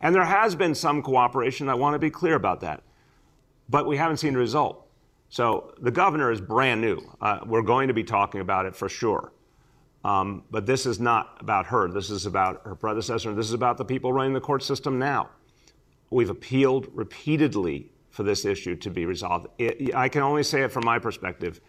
[0.01, 1.69] And there has been some cooperation.
[1.69, 2.81] I want to be clear about that.
[3.69, 4.87] But we haven't seen a result.
[5.29, 6.99] So the governor is brand new.
[7.21, 9.31] Uh, we're going to be talking about it for sure.
[10.03, 11.91] Um, but this is not about her.
[11.91, 13.33] This is about her predecessor.
[13.33, 15.29] This is about the people running the court system now.
[16.09, 19.47] We've appealed repeatedly for this issue to be resolved.
[19.57, 21.59] It, I can only say it from my perspective.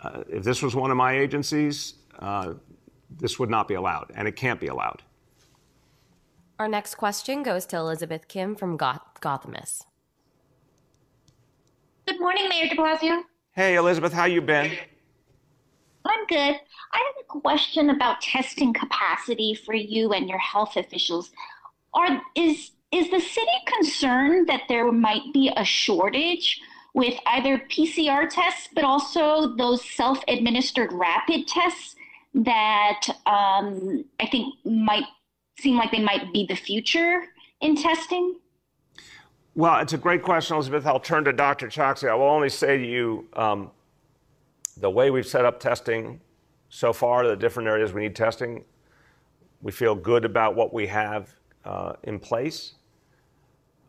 [0.00, 2.54] Uh, if this was one of my agencies, uh,
[3.10, 5.02] this would not be allowed, and it can't be allowed.
[6.58, 9.84] Our next question goes to Elizabeth Kim from Goth- Gothamist.
[12.06, 13.20] Good morning, Mayor de Blasio.
[13.52, 14.72] Hey, Elizabeth, how you been?
[16.06, 16.56] I'm good.
[16.92, 21.30] I have a question about testing capacity for you and your health officials.
[21.92, 26.60] Are is is the city concerned that there might be a shortage
[26.94, 31.94] with either PCR tests, but also those self-administered rapid tests
[32.34, 35.04] that um, I think might
[35.58, 37.22] seem like they might be the future
[37.60, 38.36] in testing?
[39.54, 40.86] Well, it's a great question, Elizabeth.
[40.86, 41.68] I'll turn to Dr.
[41.68, 42.08] Chokshi.
[42.08, 43.70] I will only say to you um,
[44.76, 46.20] the way we've set up testing
[46.68, 48.64] so far, the different areas we need testing,
[49.62, 51.34] we feel good about what we have
[51.64, 52.74] uh, in place.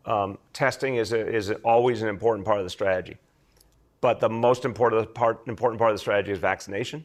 [0.08, 3.18] Um, testing is, a, is always an important part of the strategy.
[4.00, 7.04] But the most important part, important part of the strategy is vaccination.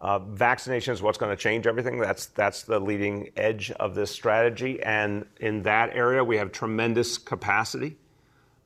[0.00, 1.98] Uh, vaccination is what's going to change everything.
[1.98, 4.80] That's, that's the leading edge of this strategy.
[4.82, 7.96] And in that area, we have tremendous capacity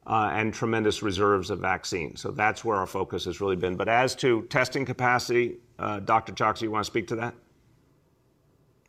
[0.06, 2.16] uh, and tremendous reserves of vaccine.
[2.16, 3.76] So that's where our focus has really been.
[3.76, 6.34] But as to testing capacity, uh, Dr.
[6.34, 7.34] Chokshi, you want to speak to that?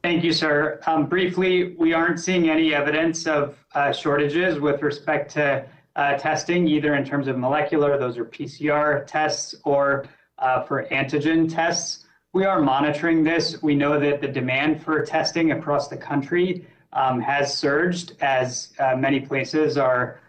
[0.02, 0.80] Thank you, sir.
[0.88, 5.66] Um, briefly, we aren't seeing any evidence of uh, shortages with respect to
[5.98, 10.06] uh, testing, either in terms of molecular, those are PCR tests, or
[10.38, 12.06] uh, for antigen tests.
[12.32, 13.62] We are monitoring this.
[13.62, 19.20] We know that the demand for testing across the country um, has surged as many
[19.20, 20.22] places are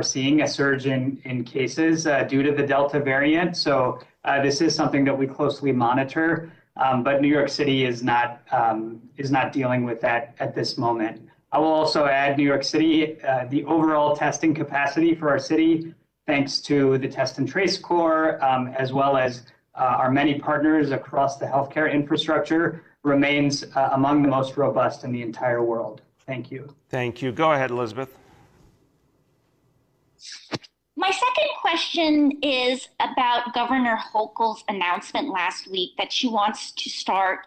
[0.00, 3.58] seeing a surge in, cases due to the Delta variant.
[3.58, 4.00] So
[4.42, 9.00] this is something that we closely monitor, um, but New York City is not, um,
[9.16, 11.28] is not dealing with that at this moment.
[11.52, 15.94] I will also add New York City, uh, the overall testing capacity for our city,
[16.26, 19.44] thanks to the Test and Trace Corps, um, as well as
[19.74, 25.12] uh, our many partners across the healthcare infrastructure, remains uh, among the most robust in
[25.12, 26.02] the entire world.
[26.24, 26.74] Thank you.
[26.88, 27.32] Thank you.
[27.32, 28.16] Go ahead, Elizabeth.
[31.02, 37.40] My second question is about Governor Hochul's announcement last week that she wants to start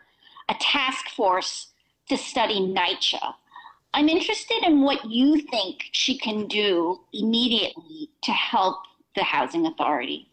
[0.49, 1.67] a task force
[2.09, 3.33] to study NYCHA.
[3.93, 8.79] I'm interested in what you think she can do immediately to help
[9.15, 10.27] the Housing Authority.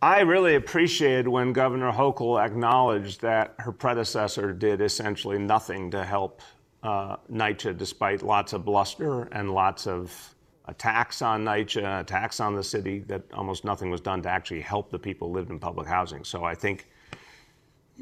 [0.00, 6.40] I really appreciated when Governor Hochul acknowledged that her predecessor did essentially nothing to help
[6.84, 10.36] uh, NYCHA, despite lots of bluster and lots of
[10.66, 14.90] attacks on NYCHA, attacks on the city, that almost nothing was done to actually help
[14.90, 16.24] the people who lived in public housing.
[16.24, 16.88] So I think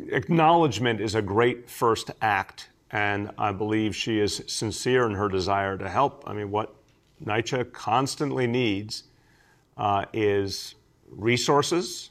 [0.09, 5.79] acknowledgement is a great first act, and I believe she is sincere in her desire
[5.79, 6.25] to help.
[6.27, 6.75] I mean, what
[7.25, 9.05] NYCHA constantly needs
[9.77, 10.75] uh, is
[11.09, 12.11] resources,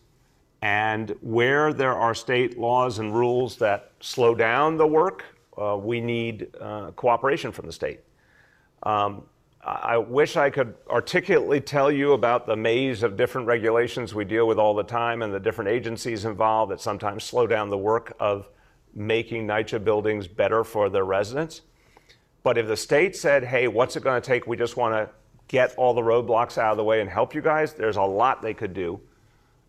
[0.62, 5.24] and where there are state laws and rules that slow down the work,
[5.58, 8.00] uh, we need uh, cooperation from the state.
[8.84, 9.24] Um,
[9.62, 14.47] I wish I could articulately tell you about the maze of different regulations we deal
[14.47, 18.16] with all the time and the different agencies involved that sometimes slow down the work
[18.20, 18.49] of
[18.95, 21.62] making NYCHA buildings better for their residents.
[22.41, 24.47] But if the state said, hey, what's it going to take?
[24.47, 25.10] We just want to
[25.49, 28.41] get all the roadblocks out of the way and help you guys, there's a lot
[28.41, 29.01] they could do.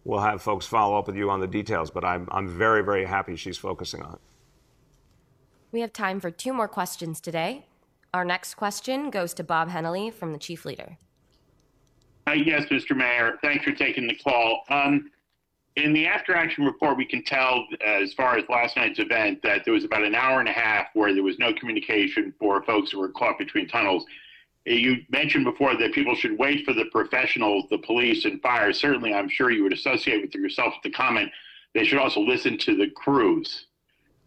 [0.05, 3.05] We'll have folks follow up with you on the details, but I'm, I'm very, very
[3.05, 4.21] happy she's focusing on it.
[5.73, 7.67] We have time for two more questions today.
[8.13, 10.99] Our next question goes to Bob Hennelly from the Chief Leader.
[12.27, 12.97] Uh, yes, Mr.
[12.97, 13.39] Mayor.
[13.41, 14.65] Thanks for taking the call.
[14.69, 15.11] Um,
[15.77, 19.65] in the after action report, we can tell, as far as last night's event, that
[19.65, 22.91] there was about an hour and a half where there was no communication for folks
[22.91, 24.05] who were caught between tunnels.
[24.69, 28.73] Uh, you mentioned before that people should wait for the professionals, the police and fire.
[28.73, 31.31] Certainly, I'm sure you would associate with yourself with the comment
[31.75, 33.67] they should also listen to the crews.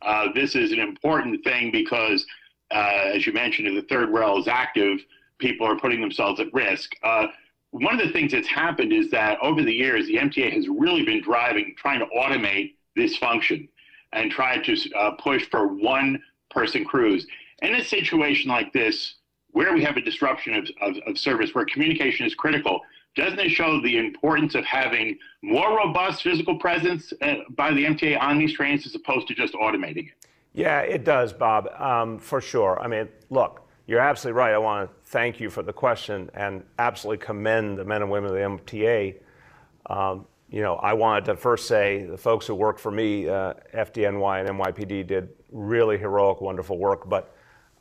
[0.01, 2.25] Uh, this is an important thing because,
[2.73, 4.99] uh, as you mentioned, if the third rail is active,
[5.37, 6.93] people are putting themselves at risk.
[7.03, 7.27] Uh,
[7.71, 11.03] one of the things that's happened is that over the years, the MTA has really
[11.03, 13.67] been driving, trying to automate this function
[14.13, 16.21] and try to uh, push for one
[16.51, 17.25] person crews.
[17.61, 19.15] In a situation like this,
[19.51, 22.81] where we have a disruption of, of, of service, where communication is critical,
[23.15, 28.19] doesn't it show the importance of having more robust physical presence uh, by the MTA
[28.19, 30.25] on these trains as opposed to just automating it?
[30.53, 32.79] Yeah, it does, Bob, um, for sure.
[32.79, 34.53] I mean, look, you're absolutely right.
[34.53, 38.29] I want to thank you for the question and absolutely commend the men and women
[38.29, 39.15] of the MTA.
[39.87, 43.55] Um, you know, I wanted to first say the folks who work for me, uh,
[43.73, 47.09] FDNY and NYPD, did really heroic, wonderful work.
[47.09, 47.35] But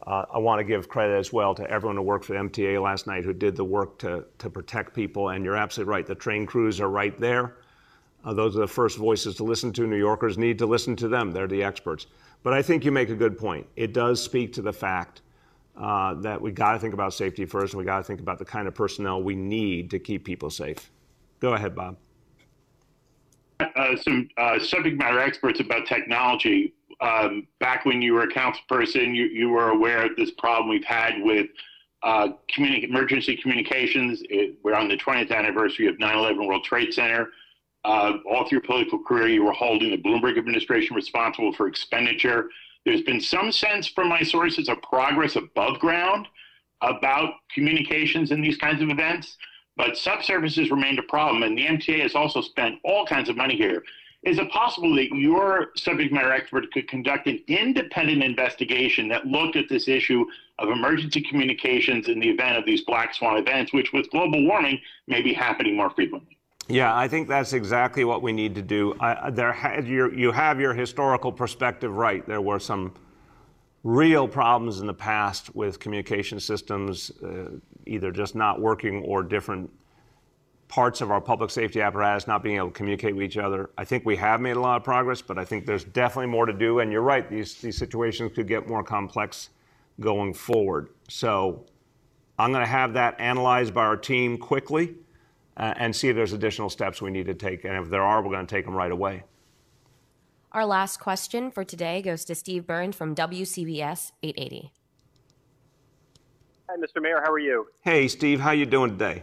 [0.07, 3.07] uh, I want to give credit as well to everyone who worked for MTA last
[3.07, 5.29] night who did the work to, to protect people.
[5.29, 6.07] And you're absolutely right.
[6.07, 7.57] The train crews are right there.
[8.25, 9.87] Uh, those are the first voices to listen to.
[9.87, 11.31] New Yorkers need to listen to them.
[11.31, 12.07] They're the experts.
[12.43, 13.66] But I think you make a good point.
[13.76, 15.22] It does speak to the fact
[15.76, 18.38] uh, that we got to think about safety first, and we got to think about
[18.38, 20.90] the kind of personnel we need to keep people safe.
[21.40, 21.97] Go ahead, Bob.
[23.61, 26.74] Uh, some uh, subject matter experts about technology.
[27.01, 30.68] Um, back when you were a council person, you, you were aware of this problem
[30.68, 31.47] we've had with
[32.03, 34.20] uh, communi- emergency communications.
[34.28, 37.28] It, we're on the 20th anniversary of 9 11 World Trade Center.
[37.85, 42.49] Uh, all through your political career, you were holding the Bloomberg administration responsible for expenditure
[42.85, 46.26] there's been some sense from my sources of progress above ground
[46.80, 49.37] about communications in these kinds of events,
[49.76, 53.57] but subsurfaces remained a problem, and the MTA has also spent all kinds of money
[53.57, 53.85] here.
[54.24, 59.57] Is it possible that your subject matter expert could conduct an independent investigation that looked
[59.57, 60.24] at this issue
[60.59, 64.80] of emergency communications in the event of these black swan events, which with global warming
[65.09, 66.39] may be happening more frequently?
[66.69, 68.95] Yeah, I think that's exactly what we need to do.
[69.01, 72.25] I, there, you have your historical perspective right.
[72.27, 72.95] There were some
[73.85, 77.51] real problems in the past with communication systems, uh,
[77.87, 79.71] either just not working or different
[80.69, 83.69] parts of our public safety apparatus not being able to communicate with each other.
[83.77, 86.47] I think we have made a lot of progress, but I think there's definitely more
[86.47, 86.79] to do.
[86.79, 89.51] And you're right; these these situations could get more complex
[90.01, 90.89] going forward.
[91.09, 91.67] So,
[92.39, 94.95] I'm going to have that analyzed by our team quickly
[95.57, 97.64] and see if there's additional steps we need to take.
[97.64, 99.24] And if there are, we're going to take them right away.
[100.53, 104.72] Our last question for today goes to Steve Burns from WCBS 880.
[106.68, 107.03] Hi, Mr.
[107.03, 107.20] Mayor.
[107.24, 107.66] How are you?
[107.80, 108.40] Hey, Steve.
[108.40, 109.22] How you doing today?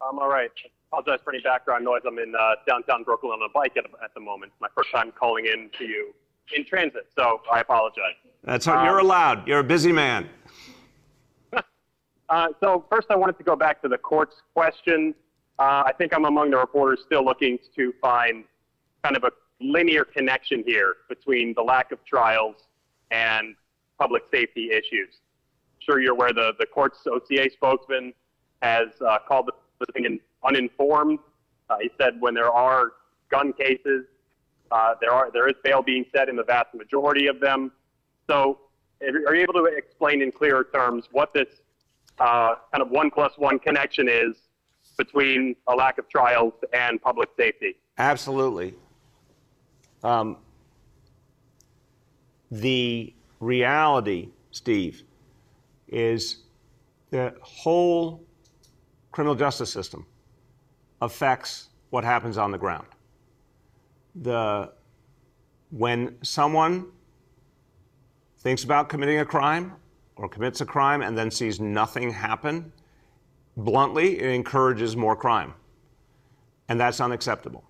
[0.00, 0.50] I'm all right.
[0.92, 2.02] Apologize for any background noise.
[2.06, 4.52] I'm in uh, downtown Brooklyn on a bike at, at the moment.
[4.60, 6.12] My first time calling in to you
[6.54, 8.14] in transit, so I apologize.
[8.44, 9.46] That's how, um, you're allowed.
[9.46, 10.28] You're a busy man.
[12.32, 15.14] Uh, so first, I wanted to go back to the court's question.
[15.58, 18.44] Uh, I think I'm among the reporters still looking to find
[19.04, 22.56] kind of a linear connection here between the lack of trials
[23.10, 23.54] and
[24.00, 25.10] public safety issues.
[25.10, 28.14] I'm sure you're aware the, the court's OCA spokesman
[28.62, 31.18] has uh, called the thing uninformed.
[31.68, 32.92] Uh, he said when there are
[33.30, 34.06] gun cases,
[34.70, 37.70] uh, there are there is bail being set in the vast majority of them.
[38.26, 38.58] So,
[39.02, 41.48] are you able to explain in clearer terms what this
[42.22, 44.36] uh, kind of one plus one connection is
[44.96, 47.74] between a lack of trials and public safety.
[47.98, 48.74] Absolutely.
[50.04, 50.36] Um,
[52.50, 55.02] the reality, Steve,
[55.88, 56.44] is
[57.10, 58.24] the whole
[59.10, 60.06] criminal justice system
[61.00, 62.86] affects what happens on the ground.
[64.14, 64.72] The,
[65.70, 66.86] when someone
[68.38, 69.72] thinks about committing a crime
[70.22, 72.72] or commits a crime and then sees nothing happen,
[73.56, 75.52] bluntly, it encourages more crime.
[76.68, 77.64] And that's unacceptable.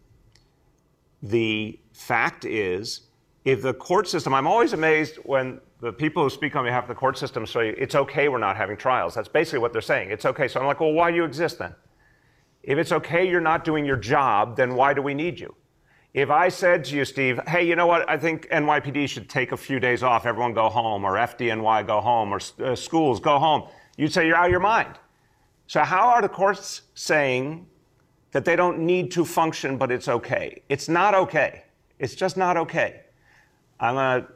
[1.23, 3.09] The fact is
[3.47, 6.89] if the court system, I'm always amazed when the people who speak on behalf of
[6.89, 9.15] the court system say it's okay we're not having trials.
[9.15, 10.11] That's basically what they're saying.
[10.11, 10.47] It's okay.
[10.47, 11.75] So I'm like, well, why do you exist then?
[12.63, 15.55] If it's okay you're not doing your job, then why do we need you?
[16.15, 18.09] If I said to you, Steve, hey, you know what?
[18.09, 22.01] I think NYPD should take a few days off, everyone go home, or FDNY go
[22.03, 23.67] home, or uh, schools go home,
[23.97, 24.99] you'd say you're out of your mind.
[25.69, 27.67] So, how are the courts saying
[28.33, 30.63] that they don't need to function, but it's okay?
[30.69, 31.65] It's not okay.
[31.99, 33.05] It's just not okay.
[33.81, 34.29] I'm going to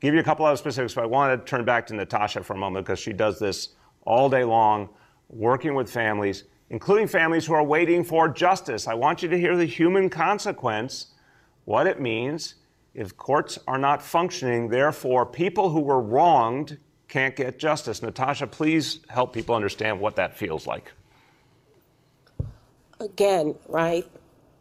[0.00, 2.54] give you a couple other specifics, but I want to turn back to Natasha for
[2.54, 3.70] a moment because she does this
[4.06, 4.88] all day long,
[5.28, 8.88] working with families, including families who are waiting for justice.
[8.88, 11.08] I want you to hear the human consequence,
[11.64, 12.54] what it means
[12.94, 14.68] if courts are not functioning.
[14.68, 16.78] Therefore, people who were wronged
[17.08, 18.02] can't get justice.
[18.02, 20.92] Natasha, please help people understand what that feels like.
[23.00, 24.06] Again, right?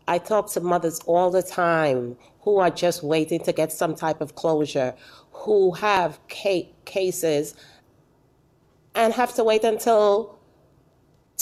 [0.08, 4.20] I talk to mothers all the time who are just waiting to get some type
[4.20, 4.94] of closure,
[5.32, 7.56] who have ca- cases
[8.96, 10.33] and have to wait until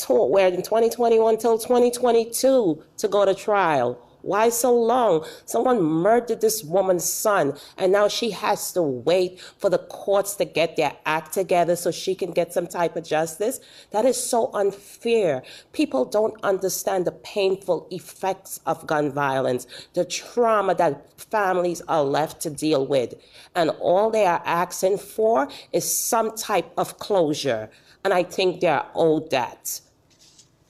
[0.08, 5.26] where in 2021 till 2022 to go to trial why so long?
[5.46, 10.46] Someone murdered this woman's son, and now she has to wait for the courts to
[10.46, 13.60] get their act together so she can get some type of justice.
[13.92, 15.44] That is so unfair.
[15.74, 22.42] People don't understand the painful effects of gun violence, the trauma that families are left
[22.42, 23.16] to deal with.
[23.56, 27.70] And all they are asking for is some type of closure.
[28.04, 29.82] And I think they're owed that.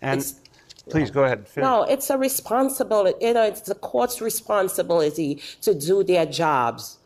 [0.02, 0.42] And it's,
[0.90, 1.48] Please go ahead.
[1.48, 1.64] Finish.
[1.64, 3.26] No, it's a responsibility.
[3.26, 6.98] You know, it's the court's responsibility to do their jobs.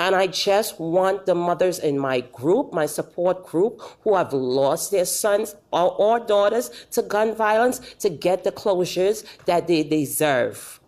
[0.00, 4.92] And I just want the mothers in my group, my support group, who have lost
[4.92, 10.80] their sons or, or daughters to gun violence to get the closures that they deserve.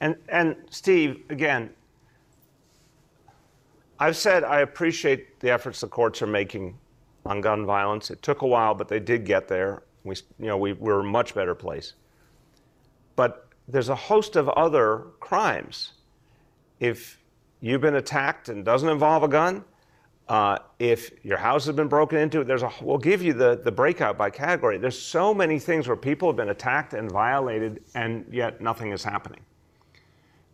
[0.00, 1.70] And, and Steve, again,
[3.98, 6.78] I've said I appreciate the efforts the courts are making
[7.24, 8.10] on gun violence.
[8.10, 9.82] It took a while, but they did get there.
[10.02, 11.94] We, you know, we, we're a much better place.
[13.16, 15.92] But there's a host of other crimes.
[16.80, 17.18] If
[17.60, 19.64] you've been attacked and doesn't involve a gun,
[20.28, 23.72] uh, if your house has been broken into, there's a, we'll give you the, the
[23.72, 24.78] breakout by category.
[24.78, 29.04] There's so many things where people have been attacked and violated, and yet nothing is
[29.04, 29.40] happening.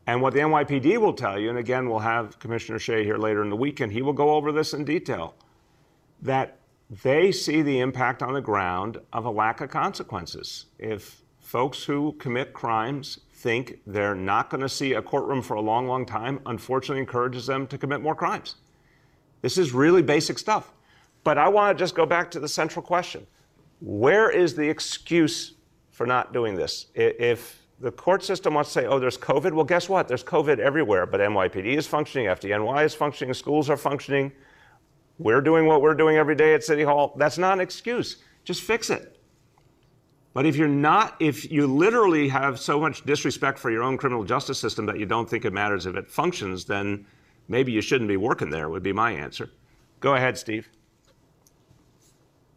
[0.07, 3.43] And what the NYPD will tell you, and again, we'll have Commissioner Shea here later
[3.43, 5.35] in the week, and he will go over this in detail,
[6.23, 6.59] that
[6.91, 10.67] they see the impact on the ground of a lack of consequences.
[10.79, 15.61] If folks who commit crimes think they're not going to see a courtroom for a
[15.61, 18.57] long, long time, unfortunately encourages them to commit more crimes.
[19.41, 20.73] This is really basic stuff.
[21.23, 23.27] But I want to just go back to the central question.
[23.81, 25.55] Where is the excuse
[25.91, 26.87] for not doing this?
[26.95, 30.09] If the court system wants to say, oh, there's COVID, well, guess what?
[30.09, 34.33] There's COVID everywhere, but NYPD is functioning, FDNY is functioning, schools are functioning,
[35.21, 37.15] we're doing what we're doing every day at City Hall.
[37.19, 38.17] That's not an excuse.
[38.43, 39.19] Just fix it.
[40.33, 44.25] But if you're not, if you literally have so much disrespect for your own criminal
[44.25, 47.05] justice system that you don't think it matters if it functions, then
[47.49, 49.51] maybe you shouldn't be working there, would be my answer.
[50.01, 50.71] Go ahead, Steve.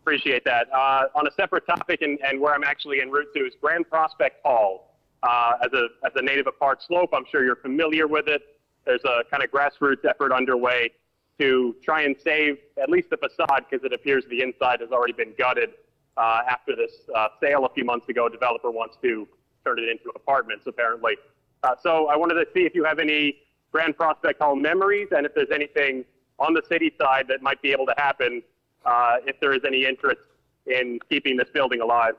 [0.03, 0.71] Appreciate that.
[0.71, 3.89] Uh, on a separate topic, and, and, where I'm actually en route to is Grand
[3.89, 4.95] Prospect Hall.
[5.21, 8.41] Uh, as, a, as a native of Park Slope, I'm sure you're familiar with it.
[8.85, 10.91] There's a kind of grassroots effort underway
[11.39, 15.13] to try and save at least the facade because it appears the inside has already
[15.13, 15.71] been gutted
[16.17, 18.27] uh, after this uh, sale a few months ago.
[18.27, 19.27] A developer wants to
[19.65, 21.15] turn it into apartments, apparently.
[21.63, 23.37] Uh, so I wanted to see if you have any
[23.71, 26.05] Grand Prospect Hall memories and if there's anything
[26.39, 28.41] on the city side that might be able to happen
[28.85, 30.21] uh, if there is any interest
[30.67, 32.13] in keeping this building alive.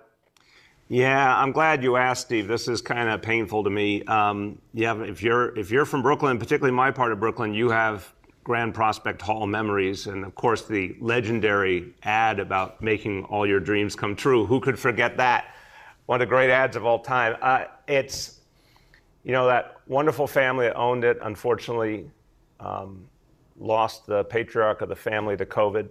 [0.88, 2.46] Yeah, I'm glad you asked, Steve.
[2.46, 4.02] This is kind of painful to me.
[4.04, 8.13] Um, yeah, if you're if you're from Brooklyn, particularly my part of Brooklyn, you have
[8.44, 13.96] Grand Prospect Hall memories, and of course the legendary ad about making all your dreams
[13.96, 14.44] come true.
[14.44, 15.54] Who could forget that?
[16.04, 17.36] One of the great ads of all time.
[17.40, 18.40] Uh, it's,
[19.24, 22.10] you know, that wonderful family that owned it, unfortunately,
[22.60, 23.08] um,
[23.58, 25.88] lost the patriarch of the family to COVID,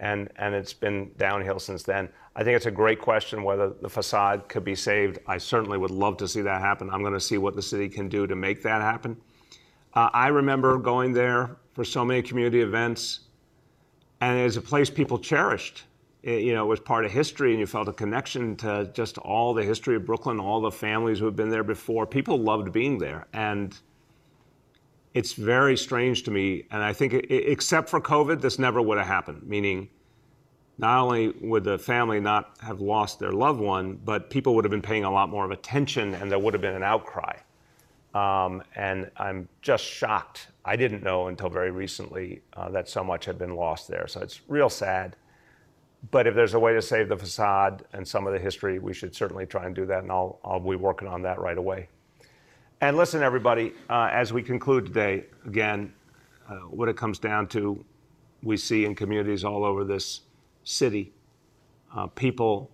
[0.00, 2.10] and, and it's been downhill since then.
[2.36, 5.18] I think it's a great question whether the facade could be saved.
[5.26, 6.90] I certainly would love to see that happen.
[6.90, 9.16] I'm going to see what the city can do to make that happen.
[9.94, 13.20] Uh, I remember going there for so many community events,
[14.20, 15.84] and it was a place people cherished.
[16.22, 19.18] It, you know, it was part of history, and you felt a connection to just
[19.18, 22.06] all the history of Brooklyn, all the families who had been there before.
[22.06, 23.78] People loved being there, and
[25.12, 26.64] it's very strange to me.
[26.72, 29.44] And I think, it, except for COVID, this never would have happened.
[29.44, 29.90] Meaning,
[30.76, 34.72] not only would the family not have lost their loved one, but people would have
[34.72, 37.36] been paying a lot more of attention, and there would have been an outcry.
[38.14, 40.48] Um, and I'm just shocked.
[40.64, 44.06] I didn't know until very recently uh, that so much had been lost there.
[44.06, 45.16] So it's real sad.
[46.10, 48.94] But if there's a way to save the facade and some of the history, we
[48.94, 50.02] should certainly try and do that.
[50.02, 51.88] And I'll, I'll be working on that right away.
[52.80, 55.92] And listen, everybody, uh, as we conclude today, again,
[56.48, 57.84] uh, what it comes down to,
[58.42, 60.20] we see in communities all over this
[60.64, 61.12] city,
[61.96, 62.70] uh, people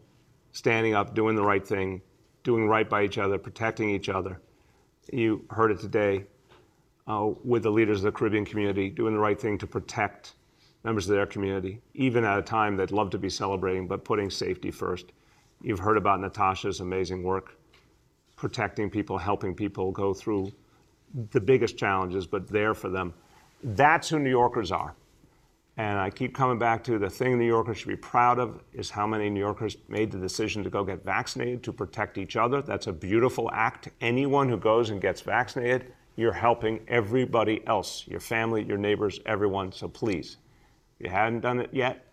[0.53, 2.03] standing up, doing the right thing,
[2.43, 4.41] doing right by each other, protecting each other.
[5.13, 6.25] You heard it today
[7.07, 10.35] uh, with the leaders of the Caribbean community, doing the right thing to protect
[10.85, 14.31] members of their community, even at a time they'd love to be celebrating, but putting
[14.31, 15.07] safety first.
[15.63, 17.59] You've heard about Natasha's amazing work,
[18.37, 20.53] protecting people, helping people go through
[21.33, 23.13] the biggest challenges, but there for them.
[23.63, 24.95] That's who New Yorkers are.
[25.81, 28.91] And I keep coming back to the thing New Yorkers should be proud of is
[28.91, 32.61] how many New Yorkers made the decision to go get vaccinated to protect each other.
[32.61, 33.89] That's a beautiful act.
[34.03, 39.73] Anyone who goes and gets vaccinated, you're helping everybody else, your family, your neighbors, everyone.
[39.73, 40.37] So please,
[40.99, 42.05] if you haven't done it yet,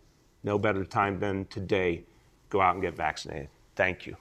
[0.46, 2.06] no better time than today.
[2.48, 3.50] Go out and get vaccinated.
[3.76, 4.16] Thank you.